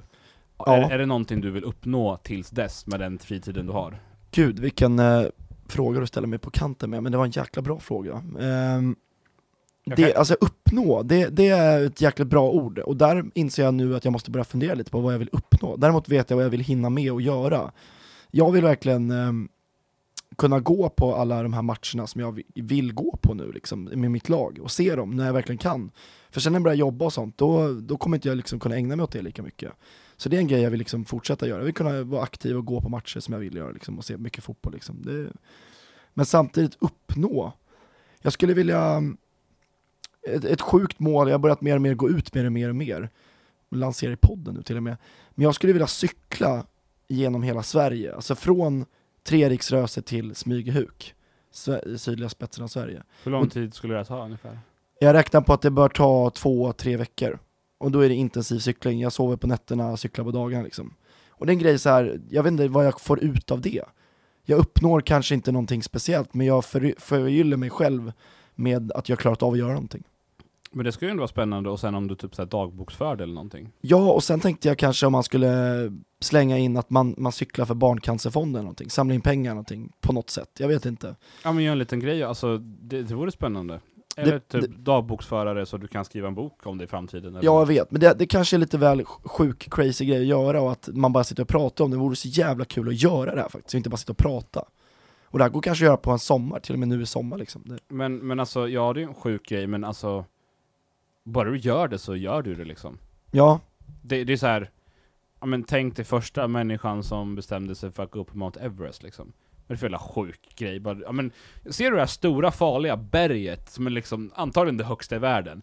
Ja. 0.57 0.77
Är, 0.77 0.91
är 0.91 0.97
det 0.97 1.05
någonting 1.05 1.41
du 1.41 1.51
vill 1.51 1.63
uppnå 1.63 2.17
tills 2.17 2.49
dess 2.49 2.87
med 2.87 2.99
den 2.99 3.19
fritiden 3.19 3.65
du 3.65 3.71
har? 3.73 3.99
Gud, 4.31 4.59
vilken 4.59 4.99
eh, 4.99 5.23
fråga 5.67 5.99
du 5.99 6.07
ställer 6.07 6.27
mig 6.27 6.39
på 6.39 6.49
kanten 6.51 6.89
med, 6.89 7.03
men 7.03 7.11
det 7.11 7.17
var 7.17 7.25
en 7.25 7.31
jäkla 7.31 7.61
bra 7.61 7.79
fråga. 7.79 8.23
Ehm, 8.39 8.95
Jag 9.83 9.97
det, 9.97 10.15
alltså 10.15 10.35
uppnå, 10.41 11.03
det, 11.03 11.29
det 11.29 11.47
är 11.47 11.85
ett 11.85 12.01
jäkla 12.01 12.25
bra 12.25 12.49
ord, 12.51 12.79
och 12.79 12.97
där 12.97 13.25
inser 13.33 13.63
jag 13.63 13.73
nu 13.73 13.95
att 13.95 14.05
jag 14.05 14.11
måste 14.11 14.31
börja 14.31 14.43
fundera 14.43 14.73
lite 14.73 14.91
på 14.91 14.99
vad 15.01 15.13
jag 15.13 15.19
vill 15.19 15.29
uppnå. 15.31 15.75
Däremot 15.75 16.09
vet 16.09 16.29
jag 16.29 16.37
vad 16.37 16.45
jag 16.45 16.49
vill 16.49 16.63
hinna 16.63 16.89
med 16.89 17.11
och 17.11 17.21
göra. 17.21 17.71
Jag 18.31 18.51
vill 18.51 18.63
verkligen 18.63 19.11
ehm, 19.11 19.49
kunna 20.37 20.59
gå 20.59 20.89
på 20.89 21.15
alla 21.15 21.43
de 21.43 21.53
här 21.53 21.61
matcherna 21.61 22.07
som 22.07 22.21
jag 22.21 22.43
vill 22.55 22.93
gå 22.93 23.17
på 23.21 23.33
nu 23.33 23.51
liksom, 23.51 23.83
med 23.83 24.11
mitt 24.11 24.29
lag, 24.29 24.59
och 24.61 24.71
se 24.71 24.95
dem 24.95 25.15
när 25.15 25.25
jag 25.25 25.33
verkligen 25.33 25.57
kan. 25.57 25.91
För 26.29 26.41
sen 26.41 26.53
när 26.53 26.59
jag 26.59 26.63
börjar 26.63 26.75
jobba 26.75 27.05
och 27.05 27.13
sånt, 27.13 27.37
då, 27.37 27.73
då 27.73 27.97
kommer 27.97 28.17
inte 28.17 28.27
jag 28.27 28.37
liksom 28.37 28.59
kunna 28.59 28.75
ägna 28.75 28.95
mig 28.95 29.03
åt 29.03 29.11
det 29.11 29.21
lika 29.21 29.43
mycket. 29.43 29.71
Så 30.17 30.29
det 30.29 30.35
är 30.35 30.39
en 30.39 30.47
grej 30.47 30.61
jag 30.61 30.71
vill 30.71 30.79
liksom 30.79 31.05
fortsätta 31.05 31.47
göra. 31.47 31.59
Jag 31.59 31.65
vill 31.65 31.73
kunna 31.73 32.03
vara 32.03 32.23
aktiv 32.23 32.57
och 32.57 32.65
gå 32.65 32.81
på 32.81 32.89
matcher 32.89 33.19
som 33.19 33.33
jag 33.33 33.39
vill 33.39 33.55
göra 33.55 33.71
liksom, 33.71 33.97
och 33.97 34.05
se 34.05 34.17
mycket 34.17 34.43
fotboll. 34.43 34.73
Liksom. 34.73 35.01
Det, 35.01 35.31
men 36.13 36.25
samtidigt 36.25 36.77
uppnå. 36.79 37.53
Jag 38.21 38.33
skulle 38.33 38.53
vilja, 38.53 39.01
ett, 40.27 40.45
ett 40.45 40.61
sjukt 40.61 40.99
mål, 40.99 41.27
jag 41.27 41.33
har 41.33 41.39
börjat 41.39 41.61
mer 41.61 41.75
och 41.75 41.81
mer 41.81 41.93
gå 41.93 42.09
ut 42.09 42.33
med 42.33 42.45
det 42.45 42.49
mer 42.49 42.69
och 42.69 42.75
mer, 42.75 43.09
lanserar 43.71 44.11
i 44.13 44.17
podden 44.17 44.53
nu 44.53 44.61
till 44.61 44.77
och 44.77 44.83
med. 44.83 44.97
Men 45.29 45.43
jag 45.43 45.55
skulle 45.55 45.73
vilja 45.73 45.87
cykla 45.87 46.65
genom 47.07 47.43
hela 47.43 47.63
Sverige, 47.63 48.15
alltså 48.15 48.35
från 48.35 48.85
Treriksröse 49.23 50.01
till 50.01 50.35
Smygehuk, 50.35 51.13
sydliga 51.97 52.29
spetsen 52.29 52.63
av 52.63 52.67
Sverige. 52.67 53.03
Hur 53.23 53.31
lång 53.31 53.43
Och- 53.43 53.51
tid 53.51 53.73
skulle 53.73 53.93
det 53.93 54.05
ta 54.05 54.25
ungefär? 54.25 54.59
Jag 54.99 55.13
räknar 55.13 55.41
på 55.41 55.53
att 55.53 55.61
det 55.61 55.71
bör 55.71 55.89
ta 55.89 56.29
två, 56.29 56.73
tre 56.73 56.97
veckor. 56.97 57.39
Och 57.77 57.91
då 57.91 57.99
är 57.99 58.09
det 58.09 58.15
intensiv 58.15 58.59
cykling, 58.59 58.99
jag 58.99 59.13
sover 59.13 59.35
på 59.37 59.47
nätterna, 59.47 59.97
cyklar 59.97 60.25
på 60.25 60.31
dagarna 60.31 60.63
liksom. 60.63 60.93
Och 61.29 61.45
det 61.45 61.49
är 61.51 61.53
en 61.53 61.59
grej 61.59 61.79
så 61.79 61.89
här, 61.89 62.21
jag 62.29 62.43
vet 62.43 62.51
inte 62.51 62.67
vad 62.67 62.85
jag 62.85 63.01
får 63.01 63.19
ut 63.23 63.51
av 63.51 63.61
det. 63.61 63.83
Jag 64.45 64.59
uppnår 64.59 65.01
kanske 65.01 65.35
inte 65.35 65.51
någonting 65.51 65.83
speciellt, 65.83 66.33
men 66.33 66.47
jag 66.47 66.65
för, 66.65 66.93
förgyller 66.97 67.57
mig 67.57 67.69
själv 67.69 68.11
med 68.55 68.91
att 68.91 69.09
jag 69.09 69.19
klarat 69.19 69.43
av 69.43 69.53
att 69.53 69.59
göra 69.59 69.73
någonting. 69.73 70.03
Men 70.73 70.85
det 70.85 70.91
skulle 70.91 71.09
ju 71.09 71.11
ändå 71.11 71.21
vara 71.21 71.27
spännande, 71.27 71.69
och 71.69 71.79
sen 71.79 71.95
om 71.95 72.07
du 72.07 72.15
typ 72.15 72.35
så 72.35 72.41
här 72.41 72.49
dagboksförde 72.49 73.23
eller 73.23 73.33
någonting. 73.33 73.69
Ja, 73.81 74.11
och 74.11 74.23
sen 74.23 74.39
tänkte 74.39 74.67
jag 74.67 74.77
kanske 74.77 75.05
om 75.05 75.11
man 75.11 75.23
skulle 75.23 75.51
slänga 76.19 76.57
in 76.57 76.77
att 76.77 76.89
man, 76.89 77.15
man 77.17 77.31
cyklar 77.31 77.65
för 77.65 77.73
Barncancerfonden 77.75 78.55
eller 78.55 78.63
någonting, 78.63 78.89
samla 78.89 79.13
in 79.13 79.21
pengar 79.21 79.51
eller 79.51 79.55
någonting, 79.55 79.91
på 80.01 80.13
något 80.13 80.29
sätt. 80.29 80.49
Jag 80.59 80.67
vet 80.67 80.85
inte. 80.85 81.15
Ja 81.43 81.51
men 81.51 81.63
gör 81.63 81.71
en 81.71 81.79
liten 81.79 81.99
grej, 81.99 82.23
alltså 82.23 82.57
det, 82.57 83.03
det 83.03 83.15
vore 83.15 83.31
spännande. 83.31 83.79
Eller 84.17 84.31
Det- 84.31 84.39
typ 84.39 84.61
det- 84.61 84.77
dagboksförare 84.83 85.65
så 85.65 85.77
du 85.77 85.87
kan 85.87 86.05
skriva 86.05 86.27
en 86.27 86.35
bok 86.35 86.65
om 86.67 86.77
det 86.77 86.83
i 86.83 86.87
framtiden. 86.87 87.35
Eller 87.35 87.45
Ja, 87.45 87.59
jag 87.59 87.65
vet, 87.65 87.91
men 87.91 88.01
det, 88.01 88.13
det 88.19 88.25
kanske 88.25 88.55
är 88.55 88.57
lite 88.57 88.77
väl 88.77 89.03
sjuk, 89.05 89.67
crazy 89.71 90.05
grej 90.05 90.19
att 90.21 90.25
göra 90.27 90.61
och 90.61 90.71
att 90.71 90.89
man 90.93 91.13
bara 91.13 91.23
sitter 91.23 91.43
och 91.43 91.49
pratar 91.49 91.85
om 91.85 91.91
det. 91.91 91.97
Det 91.97 92.01
vore 92.01 92.15
så 92.15 92.27
jävla 92.27 92.65
kul 92.65 92.87
att 92.87 93.01
göra 93.01 93.35
det 93.35 93.41
här 93.41 93.49
faktiskt, 93.49 93.73
och 93.73 93.77
inte 93.77 93.89
bara 93.89 93.97
sitta 93.97 94.11
och 94.11 94.17
prata. 94.17 94.63
Och 95.25 95.39
det 95.39 95.45
här 95.45 95.49
går 95.51 95.61
kanske 95.61 95.85
att 95.85 95.87
göra 95.87 95.97
på 95.97 96.11
en 96.11 96.19
sommar, 96.19 96.59
till 96.59 96.73
och 96.73 96.79
med 96.79 96.87
nu 96.87 97.01
i 97.01 97.05
sommar 97.05 97.37
liksom. 97.37 97.61
Det, 97.65 97.79
Men, 97.87 98.17
men 98.17 98.39
alltså, 98.39 98.67
ja 98.67 98.93
det 98.93 99.01
är 99.01 99.07
en 99.07 99.13
sjuk 99.13 99.49
grej, 99.49 99.67
men 99.67 99.83
alltså 99.83 100.25
bara 101.23 101.49
du 101.49 101.57
gör 101.57 101.87
det 101.87 101.99
så 101.99 102.15
gör 102.15 102.41
du 102.41 102.55
det 102.55 102.65
liksom. 102.65 102.97
ja, 103.31 103.59
Det, 104.01 104.23
det 104.23 104.33
är 104.33 104.37
så 104.37 104.47
här. 104.47 104.69
ja 105.39 105.45
men 105.45 105.63
tänk 105.63 105.95
dig 105.95 106.05
första 106.05 106.47
människan 106.47 107.03
som 107.03 107.35
bestämde 107.35 107.75
sig 107.75 107.91
för 107.91 108.03
att 108.03 108.11
gå 108.11 108.19
upp 108.19 108.31
på 108.31 108.37
Mount 108.37 108.59
Everest 108.59 109.03
liksom. 109.03 109.33
Vad 109.67 109.71
är 109.71 109.73
det 109.73 109.77
för 109.77 109.85
jävla 109.85 109.99
sjuk 109.99 110.55
grej? 110.55 110.79
Bara, 110.79 110.97
ja, 110.99 111.11
men, 111.11 111.31
ser 111.69 111.89
du 111.91 111.95
det 111.95 112.01
här 112.01 112.07
stora 112.07 112.51
farliga 112.51 112.97
berget 112.97 113.69
som 113.69 113.87
är 113.87 113.91
liksom 113.91 114.31
antagligen 114.35 114.77
det 114.77 114.83
högsta 114.83 115.15
i 115.15 115.19
världen? 115.19 115.61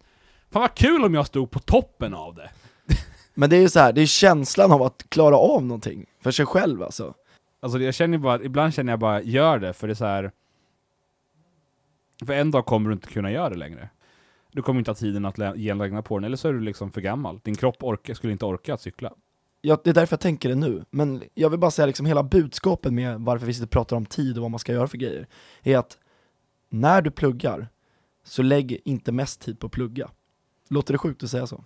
Fan 0.51 0.61
vad 0.61 0.75
kul 0.75 1.03
om 1.05 1.13
jag 1.13 1.27
stod 1.27 1.51
på 1.51 1.59
toppen 1.59 2.13
av 2.13 2.35
det! 2.35 2.49
men 3.33 3.49
det 3.49 3.55
är 3.55 3.61
ju 3.61 3.69
så 3.69 3.79
här, 3.79 3.93
det 3.93 4.01
är 4.01 4.05
känslan 4.05 4.71
av 4.71 4.81
att 4.81 5.05
klara 5.09 5.37
av 5.37 5.63
någonting 5.63 6.05
för 6.21 6.31
sig 6.31 6.45
själv 6.45 6.83
alltså. 6.83 7.13
Alltså 7.59 7.79
jag 7.79 7.93
känner 7.93 8.17
bara, 8.17 8.43
ibland 8.43 8.73
känner 8.73 8.91
jag 8.91 8.99
bara, 8.99 9.21
gör 9.21 9.59
det, 9.59 9.73
för 9.73 9.87
det 9.87 9.93
är 9.93 9.95
så 9.95 10.05
här. 10.05 10.31
För 12.25 12.33
en 12.33 12.51
dag 12.51 12.65
kommer 12.65 12.89
du 12.89 12.93
inte 12.93 13.07
kunna 13.07 13.31
göra 13.31 13.49
det 13.49 13.55
längre. 13.57 13.89
Du 14.51 14.61
kommer 14.61 14.79
inte 14.79 14.91
ha 14.91 14.95
tiden 14.95 15.25
att 15.25 15.35
genlägga 15.55 16.01
på 16.01 16.17
den, 16.17 16.25
eller 16.25 16.37
så 16.37 16.47
är 16.47 16.53
du 16.53 16.59
liksom 16.59 16.91
för 16.91 17.01
gammal. 17.01 17.39
Din 17.43 17.55
kropp 17.55 17.83
orkar, 17.83 18.13
skulle 18.13 18.33
inte 18.33 18.45
orka 18.45 18.73
att 18.73 18.81
cykla. 18.81 19.13
Ja, 19.61 19.77
det 19.83 19.89
är 19.89 19.93
därför 19.93 20.13
jag 20.13 20.19
tänker 20.19 20.49
det 20.49 20.55
nu, 20.55 20.85
men 20.91 21.23
jag 21.33 21.49
vill 21.49 21.59
bara 21.59 21.71
säga 21.71 21.85
liksom 21.85 22.05
hela 22.05 22.23
budskapet 22.23 22.93
med 22.93 23.19
varför 23.19 23.45
vi 23.45 23.53
sitter 23.53 23.65
och 23.65 23.71
pratar 23.71 23.95
om 23.95 24.05
tid 24.05 24.37
och 24.37 24.41
vad 24.41 24.51
man 24.51 24.59
ska 24.59 24.73
göra 24.73 24.87
för 24.87 24.97
grejer, 24.97 25.27
är 25.63 25.77
att 25.77 25.97
när 26.69 27.01
du 27.01 27.11
pluggar, 27.11 27.67
så 28.23 28.41
lägg 28.41 28.81
inte 28.85 29.11
mest 29.11 29.41
tid 29.41 29.59
på 29.59 29.67
att 29.67 29.71
plugga. 29.73 30.09
Låter 30.69 30.93
det 30.93 30.97
sjukt 30.97 31.23
att 31.23 31.29
säga 31.29 31.47
så? 31.47 31.63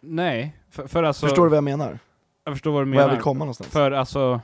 Nej, 0.00 0.56
för, 0.70 0.86
för 0.86 1.02
alltså... 1.02 1.26
Förstår 1.26 1.42
du 1.44 1.48
vad 1.48 1.56
jag 1.56 1.64
menar? 1.64 1.98
Jag 2.44 2.54
förstår 2.54 2.70
vad 2.72 2.80
du 2.80 2.84
Vad 2.84 2.88
menar. 2.88 3.02
jag 3.02 3.10
vill 3.10 3.22
komma 3.22 3.38
någonstans? 3.38 3.70
För 3.70 3.90
alltså... 3.90 4.40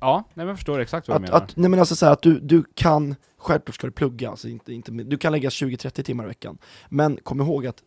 Ja, 0.00 0.16
nej 0.16 0.32
men 0.34 0.48
jag 0.48 0.56
förstår 0.56 0.80
exakt 0.80 1.08
vad 1.08 1.14
du 1.20 1.24
Att, 1.24 1.30
menar. 1.30 1.44
att, 1.44 1.56
nej 1.56 1.70
men 1.70 1.80
alltså 1.80 1.96
så 1.96 2.06
här, 2.06 2.12
att 2.12 2.22
du, 2.22 2.40
du 2.40 2.64
kan, 2.74 3.14
självklart 3.36 3.74
ska 3.74 3.86
du 3.86 3.92
plugga, 3.92 4.30
alltså 4.30 4.48
inte, 4.48 4.72
inte, 4.72 4.90
du 4.92 5.18
kan 5.18 5.32
lägga 5.32 5.48
20-30 5.48 6.02
timmar 6.02 6.24
i 6.24 6.26
veckan. 6.26 6.58
Men 6.88 7.16
kom 7.16 7.40
ihåg 7.40 7.66
att 7.66 7.82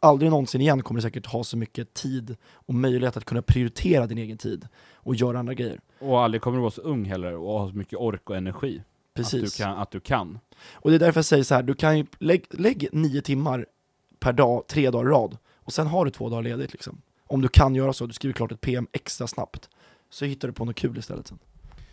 aldrig 0.00 0.30
någonsin 0.30 0.60
igen 0.60 0.82
kommer 0.82 0.98
du 0.98 1.02
säkert 1.02 1.26
ha 1.26 1.44
så 1.44 1.56
mycket 1.56 1.94
tid 1.94 2.36
och 2.52 2.74
möjlighet 2.74 3.16
att 3.16 3.24
kunna 3.24 3.42
prioritera 3.42 4.06
din 4.06 4.18
egen 4.18 4.38
tid 4.38 4.68
och 4.94 5.14
göra 5.14 5.38
andra 5.38 5.54
grejer. 5.54 5.80
Och 6.00 6.20
aldrig 6.20 6.42
kommer 6.42 6.56
du 6.56 6.60
vara 6.60 6.70
så 6.70 6.80
ung 6.80 7.04
heller 7.04 7.34
och 7.36 7.60
ha 7.60 7.70
så 7.70 7.76
mycket 7.76 7.98
ork 7.98 8.30
och 8.30 8.36
energi. 8.36 8.82
Precis. 9.14 9.42
Att 9.42 9.56
du 9.56 9.64
kan. 9.64 9.78
Att 9.78 9.90
du 9.90 10.00
kan. 10.00 10.38
Och 10.72 10.90
det 10.90 10.96
är 10.96 11.00
därför 11.00 11.18
jag 11.18 11.24
säger 11.24 11.44
så 11.44 11.54
här, 11.54 11.62
du 11.62 11.74
kan 11.74 11.98
ju, 11.98 12.06
lägg, 12.18 12.46
lägg 12.50 12.88
nio 12.92 13.22
timmar 13.22 13.66
per 14.20 14.32
dag, 14.32 14.66
tre 14.66 14.90
dagar 14.90 15.10
i 15.10 15.12
rad, 15.12 15.36
och 15.54 15.72
sen 15.72 15.86
har 15.86 16.04
du 16.04 16.10
två 16.10 16.28
dagar 16.28 16.42
ledigt 16.42 16.72
liksom. 16.72 17.00
Om 17.26 17.42
du 17.42 17.48
kan 17.48 17.74
göra 17.74 17.92
så, 17.92 18.06
du 18.06 18.12
skriver 18.12 18.32
klart 18.32 18.52
ett 18.52 18.60
PM 18.60 18.86
extra 18.92 19.26
snabbt, 19.26 19.68
så 20.10 20.24
hittar 20.24 20.48
du 20.48 20.54
på 20.54 20.64
något 20.64 20.76
kul 20.76 20.98
istället 20.98 21.26
sen. 21.26 21.38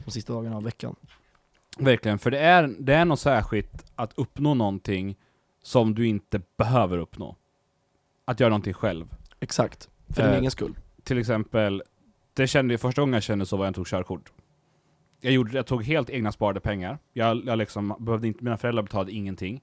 De 0.06 0.12
sista 0.12 0.34
dagarna 0.34 0.56
av 0.56 0.64
veckan. 0.64 0.96
Verkligen, 1.78 2.20
för 2.20 2.32
det 2.32 2.40
är, 2.40 2.76
det 2.80 2.94
är 2.94 3.06
något 3.06 3.20
särskilt 3.20 3.92
att 3.96 4.14
uppnå 4.16 4.54
någonting 4.54 5.16
som 5.64 5.96
du 5.96 6.08
inte 6.08 6.42
behöver 6.58 6.98
uppnå. 6.98 7.36
Att 8.26 8.40
göra 8.40 8.50
någonting 8.50 8.74
själv. 8.74 9.16
Exakt, 9.40 9.90
för 10.08 10.24
din 10.24 10.32
Eh, 10.32 10.38
egen 10.38 10.52
skull. 10.52 10.76
Till 11.04 11.18
exempel, 11.18 11.84
det 12.34 12.48
kände 12.48 12.74
jag 12.74 12.82
första 12.82 13.02
gången 13.02 13.14
jag 13.14 13.24
kände 13.24 13.46
så 13.46 13.58
var 13.58 13.66
jag 13.66 13.76
tog 13.76 13.88
körkort. 13.88 14.32
Jag, 15.22 15.34
gjorde, 15.34 15.58
jag 15.58 15.66
tog 15.66 15.84
helt 15.84 16.10
egna 16.10 16.32
sparade 16.32 16.60
pengar. 16.60 16.98
Jag, 17.14 17.46
jag 17.46 17.58
liksom 17.58 17.96
behövde 18.00 18.28
inte, 18.28 18.44
mina 18.44 18.58
föräldrar 18.58 18.84
betalade 18.84 19.12
ingenting. 19.12 19.62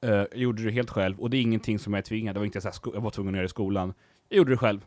Eh, 0.00 0.10
jag 0.10 0.36
gjorde 0.36 0.62
det 0.62 0.70
helt 0.70 0.90
själv, 0.90 1.20
och 1.20 1.30
det 1.30 1.36
är 1.36 1.42
ingenting 1.42 1.78
som 1.78 1.92
jag 1.92 1.98
är 1.98 2.02
tvingad. 2.02 2.34
Det 2.34 2.38
var 2.38 2.46
inte 2.46 2.60
så 2.60 2.70
jag 2.94 3.00
var 3.00 3.10
tvungen 3.10 3.34
att 3.34 3.36
göra 3.36 3.42
det 3.42 3.46
i 3.46 3.48
skolan. 3.48 3.94
Jag 4.28 4.36
gjorde 4.36 4.50
det 4.50 4.56
själv. 4.56 4.86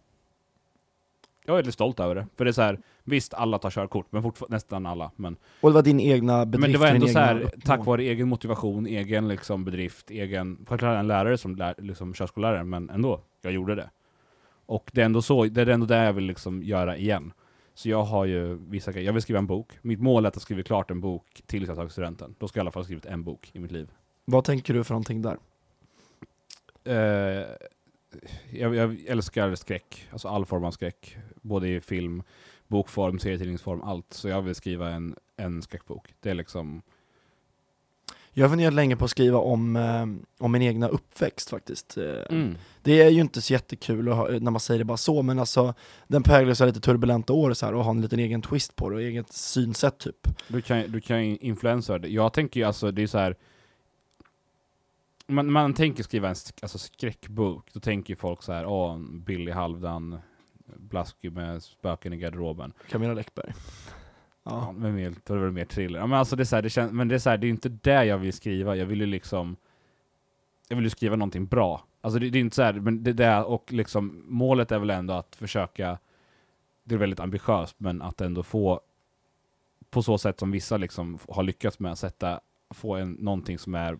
Jag 1.46 1.54
är 1.54 1.58
väldigt 1.58 1.74
stolt 1.74 2.00
över 2.00 2.16
det. 2.16 2.28
För 2.36 2.46
det 2.46 2.52
är 2.52 2.54
så 2.54 2.62
här, 2.62 2.80
visst 3.04 3.34
alla 3.34 3.58
tar 3.58 3.70
körkort, 3.70 4.08
men 4.10 4.32
nästan 4.50 4.86
alla. 4.86 5.12
Men, 5.16 5.38
Och 5.62 5.70
det 5.70 5.74
var 5.74 5.82
din 5.82 6.00
egna 6.00 6.46
bedrift, 6.46 6.62
men 6.62 6.72
det 6.72 6.78
var 6.78 6.88
ändå 6.88 7.08
så 7.08 7.20
här, 7.20 7.52
tack 7.64 7.86
vare 7.86 8.04
egen 8.04 8.28
motivation, 8.28 8.86
egen 8.86 9.28
liksom 9.28 9.66
bedrift, 9.66 10.12
egen... 10.12 10.66
Självklart 10.68 11.00
en 11.00 11.08
lärare 11.08 11.38
som 11.38 11.56
lär, 11.56 11.76
liksom 11.78 12.14
körskollärare, 12.14 12.64
men 12.64 12.90
ändå. 12.90 13.22
Jag 13.42 13.54
gjorde 13.54 13.76
det. 13.76 13.90
Och 14.66 14.92
det 14.94 15.02
är 15.02 15.06
ändå 15.06 15.22
så, 15.22 15.46
det 15.46 15.62
är 15.62 15.68
ändå 15.68 15.86
det 15.86 16.04
jag 16.04 16.14
vill 16.14 16.26
liksom 16.26 16.64
göra 16.64 16.98
igen. 16.98 17.34
Så 17.74 17.90
jag 17.90 18.04
har 18.04 18.26
ju 18.26 18.58
vissa 18.70 18.92
grejer. 18.92 19.06
Jag 19.06 19.14
vill 19.14 19.22
skriva 19.22 19.40
en 19.40 19.48
bok. 19.48 19.72
Mitt 19.82 20.00
mål 20.02 20.26
är 20.26 20.28
att 20.28 20.36
jag 20.36 20.42
skriver 20.42 20.64
klart 20.64 20.92
en 20.92 21.02
bok 21.02 21.44
tills 21.46 21.68
jag 21.68 21.78
tagit 21.78 21.92
studenten. 21.92 22.36
Då 22.40 22.48
ska 22.48 22.60
jag 22.60 22.62
i 22.62 22.64
alla 22.64 22.72
fall 22.72 22.82
ha 22.82 22.86
skrivit 22.86 23.06
en 23.06 23.24
bok 23.24 23.50
i 23.54 23.60
mitt 23.60 23.72
liv. 23.72 23.92
Vad 24.26 24.44
tänker 24.44 24.74
du 24.74 24.84
för 24.84 24.94
någonting 24.94 25.22
där? 25.22 25.38
Eh, 26.84 27.46
jag, 28.52 28.76
jag 28.76 29.00
älskar 29.08 29.56
skräck, 29.56 30.08
alltså 30.12 30.28
all 30.28 30.46
form 30.46 30.64
av 30.64 30.72
skräck. 30.72 31.18
Både 31.44 31.70
i 31.70 31.82
film, 31.82 32.24
bokform, 32.68 33.20
serietidningsform, 33.20 33.82
allt. 33.82 34.14
Så 34.14 34.28
jag 34.28 34.42
vill 34.42 34.56
skriva 34.56 34.90
en, 34.90 35.16
en 35.38 35.62
skräckbok. 35.62 36.14
Det 36.20 36.30
är 36.30 36.34
liksom... 36.34 36.82
Jag 38.36 38.44
har 38.44 38.50
funderat 38.50 38.74
länge 38.74 38.96
på 38.96 39.06
att 39.06 39.12
skriva 39.12 39.38
om, 39.38 39.76
eh, 39.76 40.06
om 40.46 40.52
min 40.52 40.62
egna 40.62 40.88
uppväxt 40.88 41.50
faktiskt. 41.50 41.98
Eh, 41.98 42.04
Mm. 42.30 42.56
Det 42.82 43.02
är 43.02 43.10
ju 43.10 43.22
inte 43.22 43.42
så 43.42 43.54
jättekul 43.54 44.08
ha, 44.08 44.28
när 44.28 44.52
man 44.52 44.60
säger 44.60 44.80
det 44.80 44.86
bara 44.86 44.98
så, 44.98 45.22
men 45.22 45.40
alltså 45.40 45.74
den 46.08 46.24
präglas 46.24 46.62
av 46.62 46.68
lite 46.68 46.80
turbulenta 46.80 47.34
år 47.34 47.54
så 47.54 47.66
här, 47.66 47.74
och 47.74 47.84
har 47.84 47.92
en 47.92 48.02
liten 48.02 48.20
egen 48.20 48.42
twist 48.42 48.76
på 48.76 48.90
det 48.90 48.96
och 48.96 49.02
eget 49.02 49.34
synsätt 49.34 49.98
typ. 49.98 50.28
Du 50.48 50.62
kan, 50.62 50.92
du 50.92 51.02
kan 51.02 51.20
influensa 51.20 52.00
det. 52.00 52.08
Jag 52.08 52.34
tänker 52.34 52.60
ju 52.60 52.66
alltså, 52.66 52.92
det 52.92 53.04
är 53.04 53.08
så 53.08 53.18
här. 53.18 53.36
Man, 55.28 55.52
man 55.52 55.74
tänker 55.74 56.04
skriva 56.04 56.30
en 56.30 56.36
alltså 56.62 56.78
skräckbok, 56.78 57.74
då 57.74 57.80
tänker 57.80 58.12
ju 58.12 58.16
folk 58.16 58.44
så 58.44 58.52
här, 58.54 58.66
åh, 58.66 59.00
Billy 59.00 59.52
Halvdan, 59.52 60.20
blaskig 60.66 61.32
med 61.34 61.64
spöken 61.64 62.14
i 62.14 62.18
garderoben. 62.18 62.74
Camilla 62.90 63.14
Läckberg. 63.14 63.54
Ja, 64.44 64.52
Ja. 64.52 64.72
men 64.72 64.96
mer, 64.96 65.14
då 65.26 65.34
är 65.34 65.38
det 65.38 65.44
väl 65.44 65.52
mer 65.54 65.66
thriller. 65.66 66.00
Ja, 66.00 66.08
men 66.08 66.20
alltså 66.20 66.36
det 66.36 66.44
är 66.44 66.46
så 66.46 66.56
här, 66.56 66.64
det 66.64 66.70
känns, 66.70 66.92
men 66.92 67.08
det 67.08 67.16
är 67.16 67.20
så 67.20 67.30
här, 67.30 67.38
det 67.38 67.48
är 67.48 67.50
inte 67.50 67.70
det 67.70 68.06
jag 68.06 68.18
vill 68.18 68.34
skriva, 68.34 68.76
jag 68.76 68.86
vill 68.86 69.00
ju 69.00 69.06
liksom, 69.06 69.56
jag 70.68 70.76
vill 70.76 70.84
ju 70.86 70.90
skriva 70.90 71.16
någonting 71.16 71.46
bra. 71.46 71.84
Alltså 72.02 72.20
det, 72.20 72.30
det 72.30 72.38
är 72.38 72.42
inte 72.42 72.56
så 72.56 72.62
här, 72.64 72.74
men 72.74 73.04
det 73.04 73.14
där, 73.14 73.44
och 73.46 73.74
liksom, 73.74 74.24
målet 74.28 74.72
är 74.72 74.80
väl 74.80 74.90
ändå 74.90 75.14
att 75.14 75.36
försöka, 75.36 75.98
det 76.84 76.96
är 76.96 77.00
väldigt 77.00 77.20
ambitiöst, 77.20 77.76
men 77.80 78.02
att 78.02 78.22
ändå 78.22 78.44
få, 78.44 78.82
på 79.90 80.04
så 80.04 80.18
sätt 80.18 80.40
som 80.40 80.52
vissa 80.52 80.78
liksom 80.78 81.18
har 81.30 81.44
lyckats 81.44 81.80
med 81.80 81.92
att 81.92 82.00
sätta, 82.00 82.40
få 82.70 82.96
en, 82.96 83.12
någonting 83.12 83.58
som 83.60 83.76
är, 83.76 84.00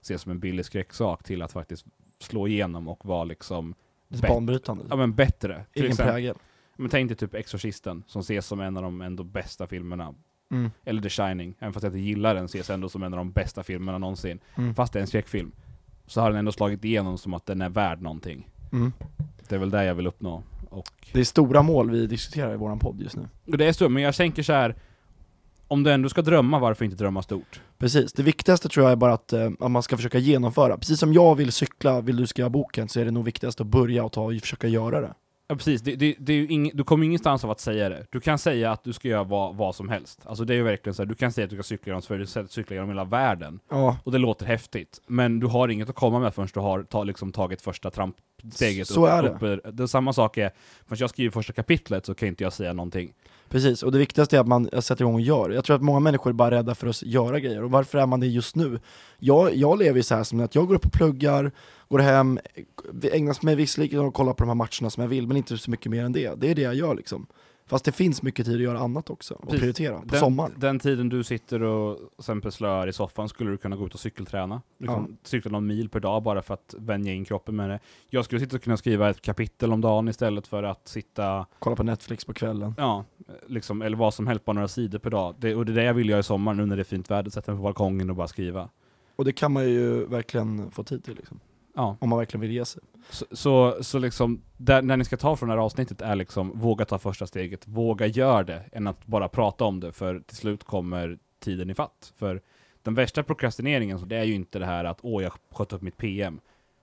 ses 0.00 0.22
som 0.22 0.32
en 0.32 0.40
billig 0.40 0.64
skräcksak 0.64 1.22
till 1.22 1.42
att 1.42 1.52
faktiskt 1.52 1.86
slå 2.18 2.48
igenom 2.48 2.88
och 2.88 3.04
vara 3.04 3.24
liksom, 3.24 3.74
banbrytande. 4.20 4.84
ja 4.90 4.96
men 4.96 5.14
bättre. 5.14 5.64
Till 5.72 5.86
exempel, 5.86 6.12
prägel. 6.14 6.36
men 6.76 6.88
tänk 6.90 7.08
dig 7.08 7.16
typ 7.16 7.34
Exorcisten, 7.34 8.04
som 8.06 8.20
ses 8.20 8.46
som 8.46 8.60
en 8.60 8.76
av 8.76 8.82
de 8.82 9.00
ändå 9.00 9.24
bästa 9.24 9.66
filmerna 9.66 10.14
Mm. 10.50 10.70
eller 10.84 11.02
The 11.02 11.08
Shining, 11.08 11.54
även 11.58 11.72
fast 11.72 11.84
jag 11.84 11.90
inte 11.90 11.98
gillar 12.00 12.34
den, 12.34 12.44
ses 12.44 12.70
ändå 12.70 12.88
som 12.88 13.02
en 13.02 13.12
av 13.12 13.16
de 13.16 13.32
bästa 13.32 13.62
filmerna 13.62 13.98
någonsin. 13.98 14.38
Mm. 14.54 14.74
Fast 14.74 14.92
det 14.92 14.98
är 14.98 15.00
en 15.00 15.06
skräckfilm, 15.06 15.52
så 16.06 16.20
har 16.20 16.30
den 16.30 16.38
ändå 16.38 16.52
slagit 16.52 16.84
igenom 16.84 17.18
som 17.18 17.34
att 17.34 17.46
den 17.46 17.62
är 17.62 17.68
värd 17.68 18.00
någonting. 18.02 18.48
Mm. 18.72 18.92
Det 19.48 19.54
är 19.54 19.58
väl 19.58 19.70
det 19.70 19.84
jag 19.84 19.94
vill 19.94 20.06
uppnå. 20.06 20.42
Och, 20.70 20.86
Det 21.12 21.20
är 21.20 21.24
stora 21.24 21.62
mål 21.62 21.90
vi 21.90 22.06
diskuterar 22.06 22.54
i 22.54 22.56
våran 22.56 22.78
podd 22.78 23.00
just 23.02 23.16
nu. 23.16 23.28
det 23.44 23.66
är 23.68 23.72
stort, 23.72 23.90
men 23.92 24.02
jag 24.02 24.14
tänker 24.14 24.42
så 24.42 24.52
här. 24.52 24.74
Om 25.72 25.82
du 25.82 25.90
ändå 25.92 26.08
ska 26.08 26.22
drömma, 26.22 26.58
varför 26.58 26.84
inte 26.84 26.96
drömma 26.96 27.22
stort? 27.22 27.60
Precis, 27.78 28.12
det 28.12 28.22
viktigaste 28.22 28.68
tror 28.68 28.84
jag 28.84 28.92
är 28.92 28.96
bara 28.96 29.12
att, 29.12 29.32
eh, 29.32 29.50
att 29.60 29.70
man 29.70 29.82
ska 29.82 29.96
försöka 29.96 30.18
genomföra. 30.18 30.78
Precis 30.78 31.00
som 31.00 31.12
jag 31.12 31.34
vill 31.34 31.52
cykla, 31.52 32.00
vill 32.00 32.16
du 32.16 32.26
skriva 32.26 32.50
boken, 32.50 32.88
så 32.88 33.00
är 33.00 33.04
det 33.04 33.10
nog 33.10 33.24
viktigast 33.24 33.60
att 33.60 33.66
börja 33.66 34.04
och 34.04 34.12
ta 34.12 34.22
och 34.22 34.40
försöka 34.40 34.68
göra 34.68 35.00
det. 35.00 35.14
Ja 35.48 35.56
precis, 35.56 35.82
det, 35.82 35.96
det, 35.96 36.16
det 36.18 36.32
är 36.32 36.50
ing, 36.50 36.70
du 36.74 36.84
kommer 36.84 37.06
ingenstans 37.06 37.44
av 37.44 37.50
att 37.50 37.60
säga 37.60 37.88
det. 37.88 38.06
Du 38.10 38.20
kan 38.20 38.38
säga 38.38 38.72
att 38.72 38.84
du 38.84 38.92
ska 38.92 39.08
göra 39.08 39.24
vad, 39.24 39.56
vad 39.56 39.74
som 39.74 39.88
helst. 39.88 40.20
Alltså 40.24 40.44
det 40.44 40.54
är 40.54 40.56
ju 40.56 40.62
verkligen 40.62 40.94
så 40.94 41.02
här, 41.02 41.08
du 41.08 41.14
kan 41.14 41.32
säga 41.32 41.44
att 41.44 41.50
du 41.50 41.56
ska 41.56 41.62
cykla 41.62 41.90
genom 41.90 42.02
Sverige, 42.02 42.24
du 42.24 42.48
cykla 42.48 42.74
genom 42.74 42.88
hela 42.88 43.04
världen. 43.04 43.60
Ja, 43.70 43.96
Och 44.04 44.12
det 44.12 44.18
låter 44.18 44.46
häftigt, 44.46 45.00
men 45.06 45.40
du 45.40 45.46
har 45.46 45.68
inget 45.68 45.88
att 45.88 45.94
komma 45.94 46.18
med 46.18 46.34
förrän 46.34 46.48
du 46.54 46.60
har 46.60 46.82
ta, 46.82 47.04
liksom, 47.04 47.32
tagit 47.32 47.62
första 47.62 47.90
trampsteget. 47.90 48.88
Så 48.88 49.06
är 49.06 49.22
det. 49.22 49.28
Upp, 49.30 49.76
det 49.76 49.82
är 49.82 49.86
samma 49.86 50.12
sak 50.12 50.36
är, 50.38 50.50
förrän 50.86 50.98
jag 51.00 51.10
skriver 51.10 51.30
första 51.30 51.52
kapitlet 51.52 52.06
så 52.06 52.14
kan 52.14 52.28
inte 52.28 52.44
jag 52.44 52.52
säga 52.52 52.72
någonting. 52.72 53.12
Precis. 53.52 53.82
Och 53.82 53.92
det 53.92 53.98
viktigaste 53.98 54.36
är 54.36 54.40
att 54.40 54.46
man 54.48 54.68
sätter 54.82 55.04
igång 55.04 55.14
och 55.14 55.20
gör. 55.20 55.50
Jag 55.50 55.64
tror 55.64 55.76
att 55.76 55.82
många 55.82 56.00
människor 56.00 56.30
är 56.30 56.34
bara 56.34 56.50
rädda 56.50 56.74
för 56.74 56.86
att 56.86 57.02
göra 57.02 57.40
grejer. 57.40 57.64
Och 57.64 57.70
varför 57.70 57.98
är 57.98 58.06
man 58.06 58.20
det 58.20 58.26
just 58.26 58.56
nu? 58.56 58.80
Jag, 59.18 59.54
jag 59.54 59.78
lever 59.78 59.96
ju 59.96 60.02
så 60.02 60.14
här 60.14 60.24
som 60.24 60.40
att 60.40 60.54
jag 60.54 60.66
går 60.66 60.74
upp 60.74 60.86
och 60.86 60.92
pluggar, 60.92 61.52
går 61.88 61.98
hem, 61.98 62.38
ägnar 63.12 63.44
mig 63.44 63.54
visserligen 63.54 64.00
åt 64.00 64.08
att 64.08 64.14
kolla 64.14 64.34
på 64.34 64.42
de 64.42 64.48
här 64.48 64.54
matcherna 64.54 64.90
som 64.90 65.02
jag 65.02 65.08
vill, 65.08 65.26
men 65.26 65.36
inte 65.36 65.58
så 65.58 65.70
mycket 65.70 65.90
mer 65.90 66.04
än 66.04 66.12
det. 66.12 66.34
Det 66.40 66.50
är 66.50 66.54
det 66.54 66.62
jag 66.62 66.74
gör 66.74 66.94
liksom. 66.94 67.26
Fast 67.66 67.84
det 67.84 67.92
finns 67.92 68.22
mycket 68.22 68.46
tid 68.46 68.54
att 68.54 68.62
göra 68.62 68.78
annat 68.78 69.10
också, 69.10 69.34
och 69.34 69.42
Precis. 69.42 69.60
prioritera, 69.60 70.00
på 70.00 70.06
den, 70.06 70.20
sommaren. 70.20 70.52
Den 70.56 70.78
tiden 70.78 71.08
du 71.08 71.24
sitter 71.24 71.62
och 71.62 71.98
exempel 72.18 72.52
slöar 72.52 72.86
i 72.86 72.92
soffan 72.92 73.28
skulle 73.28 73.50
du 73.50 73.56
kunna 73.56 73.76
gå 73.76 73.86
ut 73.86 73.94
och 73.94 74.00
cykelträna. 74.00 74.62
Du 74.78 74.86
kan 74.86 75.16
cykla 75.22 75.50
någon 75.50 75.66
mil 75.66 75.88
per 75.88 76.00
dag 76.00 76.22
bara 76.22 76.42
för 76.42 76.54
att 76.54 76.74
vänja 76.78 77.12
in 77.12 77.24
kroppen 77.24 77.56
med 77.56 77.70
det. 77.70 77.80
Jag 78.10 78.24
skulle 78.24 78.40
sitta 78.40 78.56
och 78.56 78.62
kunna 78.62 78.76
skriva 78.76 79.10
ett 79.10 79.22
kapitel 79.22 79.72
om 79.72 79.80
dagen 79.80 80.08
istället 80.08 80.46
för 80.46 80.62
att 80.62 80.88
sitta, 80.88 81.46
Kolla 81.58 81.76
på 81.76 81.82
Netflix 81.82 82.24
på 82.24 82.32
kvällen. 82.32 82.74
ja, 82.78 83.04
liksom, 83.46 83.82
eller 83.82 83.96
vad 83.96 84.14
som 84.14 84.26
helst, 84.26 84.44
bara 84.44 84.52
några 84.52 84.68
sidor 84.68 84.98
per 84.98 85.10
dag. 85.10 85.34
Det, 85.38 85.54
och 85.54 85.66
det 85.66 85.72
är 85.72 85.76
det 85.76 85.84
jag 85.84 85.94
vill 85.94 86.08
göra 86.08 86.20
i 86.20 86.22
sommar 86.22 86.54
nu 86.54 86.66
när 86.66 86.76
det 86.76 86.82
är 86.82 86.84
fint 86.84 87.10
väder, 87.10 87.30
sätta 87.30 87.52
mig 87.52 87.58
på 87.58 87.62
balkongen 87.62 88.10
och 88.10 88.16
bara 88.16 88.28
skriva. 88.28 88.68
Och 89.16 89.24
det 89.24 89.32
kan 89.32 89.52
man 89.52 89.64
ju 89.64 90.06
verkligen 90.06 90.70
få 90.70 90.84
tid 90.84 91.04
till 91.04 91.16
liksom. 91.16 91.40
Ja. 91.74 91.96
Om 92.00 92.08
man 92.08 92.18
verkligen 92.18 92.40
vill 92.40 92.52
ge 92.52 92.64
sig. 92.64 92.82
Så, 93.10 93.26
så, 93.30 93.76
så 93.80 93.98
liksom, 93.98 94.42
där, 94.56 94.82
när 94.82 94.96
ni 94.96 95.04
ska 95.04 95.16
ta 95.16 95.36
från 95.36 95.48
det 95.48 95.54
här 95.54 95.62
avsnittet 95.62 96.00
är 96.00 96.16
liksom, 96.16 96.52
våga 96.54 96.84
ta 96.84 96.98
första 96.98 97.26
steget, 97.26 97.68
våga 97.68 98.06
gör 98.06 98.44
det, 98.44 98.64
än 98.72 98.86
att 98.86 99.06
bara 99.06 99.28
prata 99.28 99.64
om 99.64 99.80
det, 99.80 99.92
för 99.92 100.20
till 100.20 100.36
slut 100.36 100.64
kommer 100.64 101.18
tiden 101.40 101.70
i 101.70 101.74
fatt. 101.74 102.12
För 102.16 102.40
den 102.82 102.94
värsta 102.94 103.22
prokrastineringen, 103.22 103.98
så 103.98 104.06
det 104.06 104.16
är 104.16 104.24
ju 104.24 104.34
inte 104.34 104.58
det 104.58 104.66
här 104.66 104.84
att 104.84 104.98
åh, 105.02 105.22
jag 105.22 105.32
sköt 105.50 105.72
upp 105.72 105.82
mitt 105.82 105.96
PM. 105.96 106.40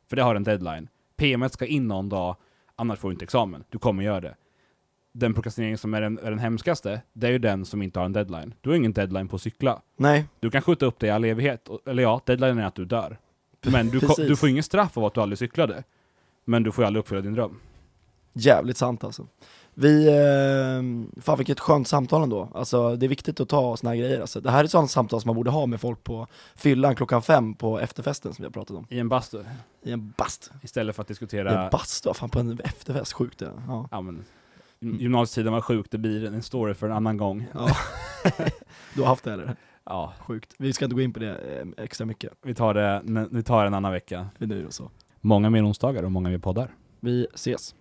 För 0.08 0.16
det 0.16 0.24
har 0.24 0.36
en 0.36 0.44
deadline. 0.44 0.88
PMet 1.16 1.54
ska 1.54 1.66
in 1.66 1.88
någon 1.88 2.10
dag, 2.10 2.36
annars 2.76 3.00
får 3.00 3.10
du 3.10 3.14
inte 3.14 3.26
examen. 3.26 3.64
Du 3.70 3.78
kommer 3.78 4.04
göra 4.04 4.22
det. 4.22 4.36
Den 5.12 5.34
prokrastinering 5.34 5.78
som 5.78 5.94
är 5.94 6.02
den, 6.02 6.20
är 6.20 6.30
den 6.30 6.40
hemskaste, 6.40 7.02
det 7.14 7.28
är 7.28 7.32
ju 7.32 7.40
den 7.40 7.66
som 7.66 7.82
inte 7.82 8.00
har 8.00 8.06
en 8.06 8.14
deadline. 8.14 8.54
Du 8.62 8.70
har 8.70 8.78
ingen 8.78 8.94
deadline 8.94 9.28
på 9.28 9.36
att 9.36 9.42
cykla. 9.42 9.82
Nej, 9.98 10.26
Du 10.40 10.50
kan 10.52 10.62
skjuta 10.62 10.86
upp 10.86 11.00
det 11.00 11.08
i 11.08 11.10
all 11.10 11.24
evighet, 11.26 11.68
och- 11.68 11.80
eller 11.88 12.04
ja, 12.04 12.22
deadline 12.26 12.58
är 12.58 12.66
att 12.66 12.76
du 12.76 12.86
dör. 12.86 13.18
Men 13.62 13.90
du, 13.90 14.00
du 14.18 14.36
får 14.36 14.50
ingen 14.50 14.64
straff 14.64 14.98
av 14.98 15.06
att 15.06 15.14
du 15.14 15.22
aldrig 15.22 15.40
cyklade. 15.40 15.84
Men 16.46 16.64
du 16.64 16.72
får 16.72 16.84
ju 16.84 16.88
aldrig 16.88 17.00
uppfylla 17.00 17.22
din 17.22 17.34
dröm. 17.34 17.60
jävligt 18.34 18.78
sant 18.78 19.04
alltså. 19.04 19.28
Vi, 19.74 20.08
eh, 20.08 21.22
fan 21.22 21.38
vilket 21.38 21.60
skönt 21.60 21.88
samtal 21.88 22.24
ändå. 22.24 22.50
Alltså 22.54 22.96
det 22.96 23.06
är 23.06 23.08
viktigt 23.08 23.40
att 23.40 23.50
ta 23.50 23.78
såna 23.78 23.90
här 23.90 23.98
grejer 23.98 24.22
alltså. 24.22 24.42
Det 24.42 24.52
här 24.52 24.64
är 24.64 24.68
sådana 24.68 24.88
samtal 24.88 25.22
som 25.22 25.28
man 25.30 25.36
borde 25.36 25.50
ha 25.50 25.66
med 25.66 25.82
folk 25.82 26.04
på 26.04 26.28
fyllan 26.56 26.96
klockan 26.96 27.22
fem 27.22 27.54
på 27.54 27.80
efterfesten 27.80 28.34
som 28.34 28.44
vi 28.44 28.46
har 28.46 28.52
pratat 28.52 28.78
om. 28.78 28.86
I 28.90 29.00
en 29.00 29.10
bastu. 29.10 29.44
I 29.84 29.92
en 29.92 30.14
bast. 30.18 30.52
Istället 30.62 30.96
för 30.96 31.02
att 31.02 31.10
I 31.10 31.14
diskutera... 31.14 31.64
en 31.64 31.70
bastu, 31.70 32.14
fan 32.14 32.30
på 32.30 32.40
en 32.40 32.60
efterfest, 32.64 33.14
sjukt 33.14 33.40
det. 33.40 33.52
Ja. 33.68 33.88
ja, 33.92 34.02
men, 34.02 34.26
gymnasietiden 34.82 35.54
var 35.54 35.62
sjuk, 35.62 35.86
det 35.92 35.98
blir 35.98 36.26
en 36.26 36.44
story 36.44 36.74
för 36.74 36.88
en 36.88 36.94
annan 36.94 37.18
gång. 37.18 37.48
ja. 37.54 37.70
du 38.96 39.02
har 39.02 39.08
haft 39.08 39.24
det 39.24 39.34
eller? 39.34 39.56
Ja, 39.86 40.14
Sjukt. 40.20 40.56
Vi 40.58 40.74
ska 40.74 40.86
inte 40.86 40.96
gå 40.96 41.02
in 41.02 41.14
på 41.14 41.20
det 41.20 41.36
eh, 41.36 41.84
extra 41.84 42.06
mycket. 42.06 42.34
vi 42.42 42.54
tar 42.54 42.74
det, 42.74 43.02
vi 43.32 43.44
tar 43.44 43.66
en 43.66 43.74
annan 43.74 43.92
vecka. 43.92 44.28
Vi 44.38 44.48
nöjer 44.48 44.68
oss 44.68 44.76
så. 44.76 44.92
Många 45.22 45.50
mer 45.50 45.66
onsdagar 45.66 46.04
och 46.04 46.12
många 46.12 46.30
mer 46.30 46.38
poddar. 46.38 46.72
Vi 47.00 47.28
ses. 47.34 47.76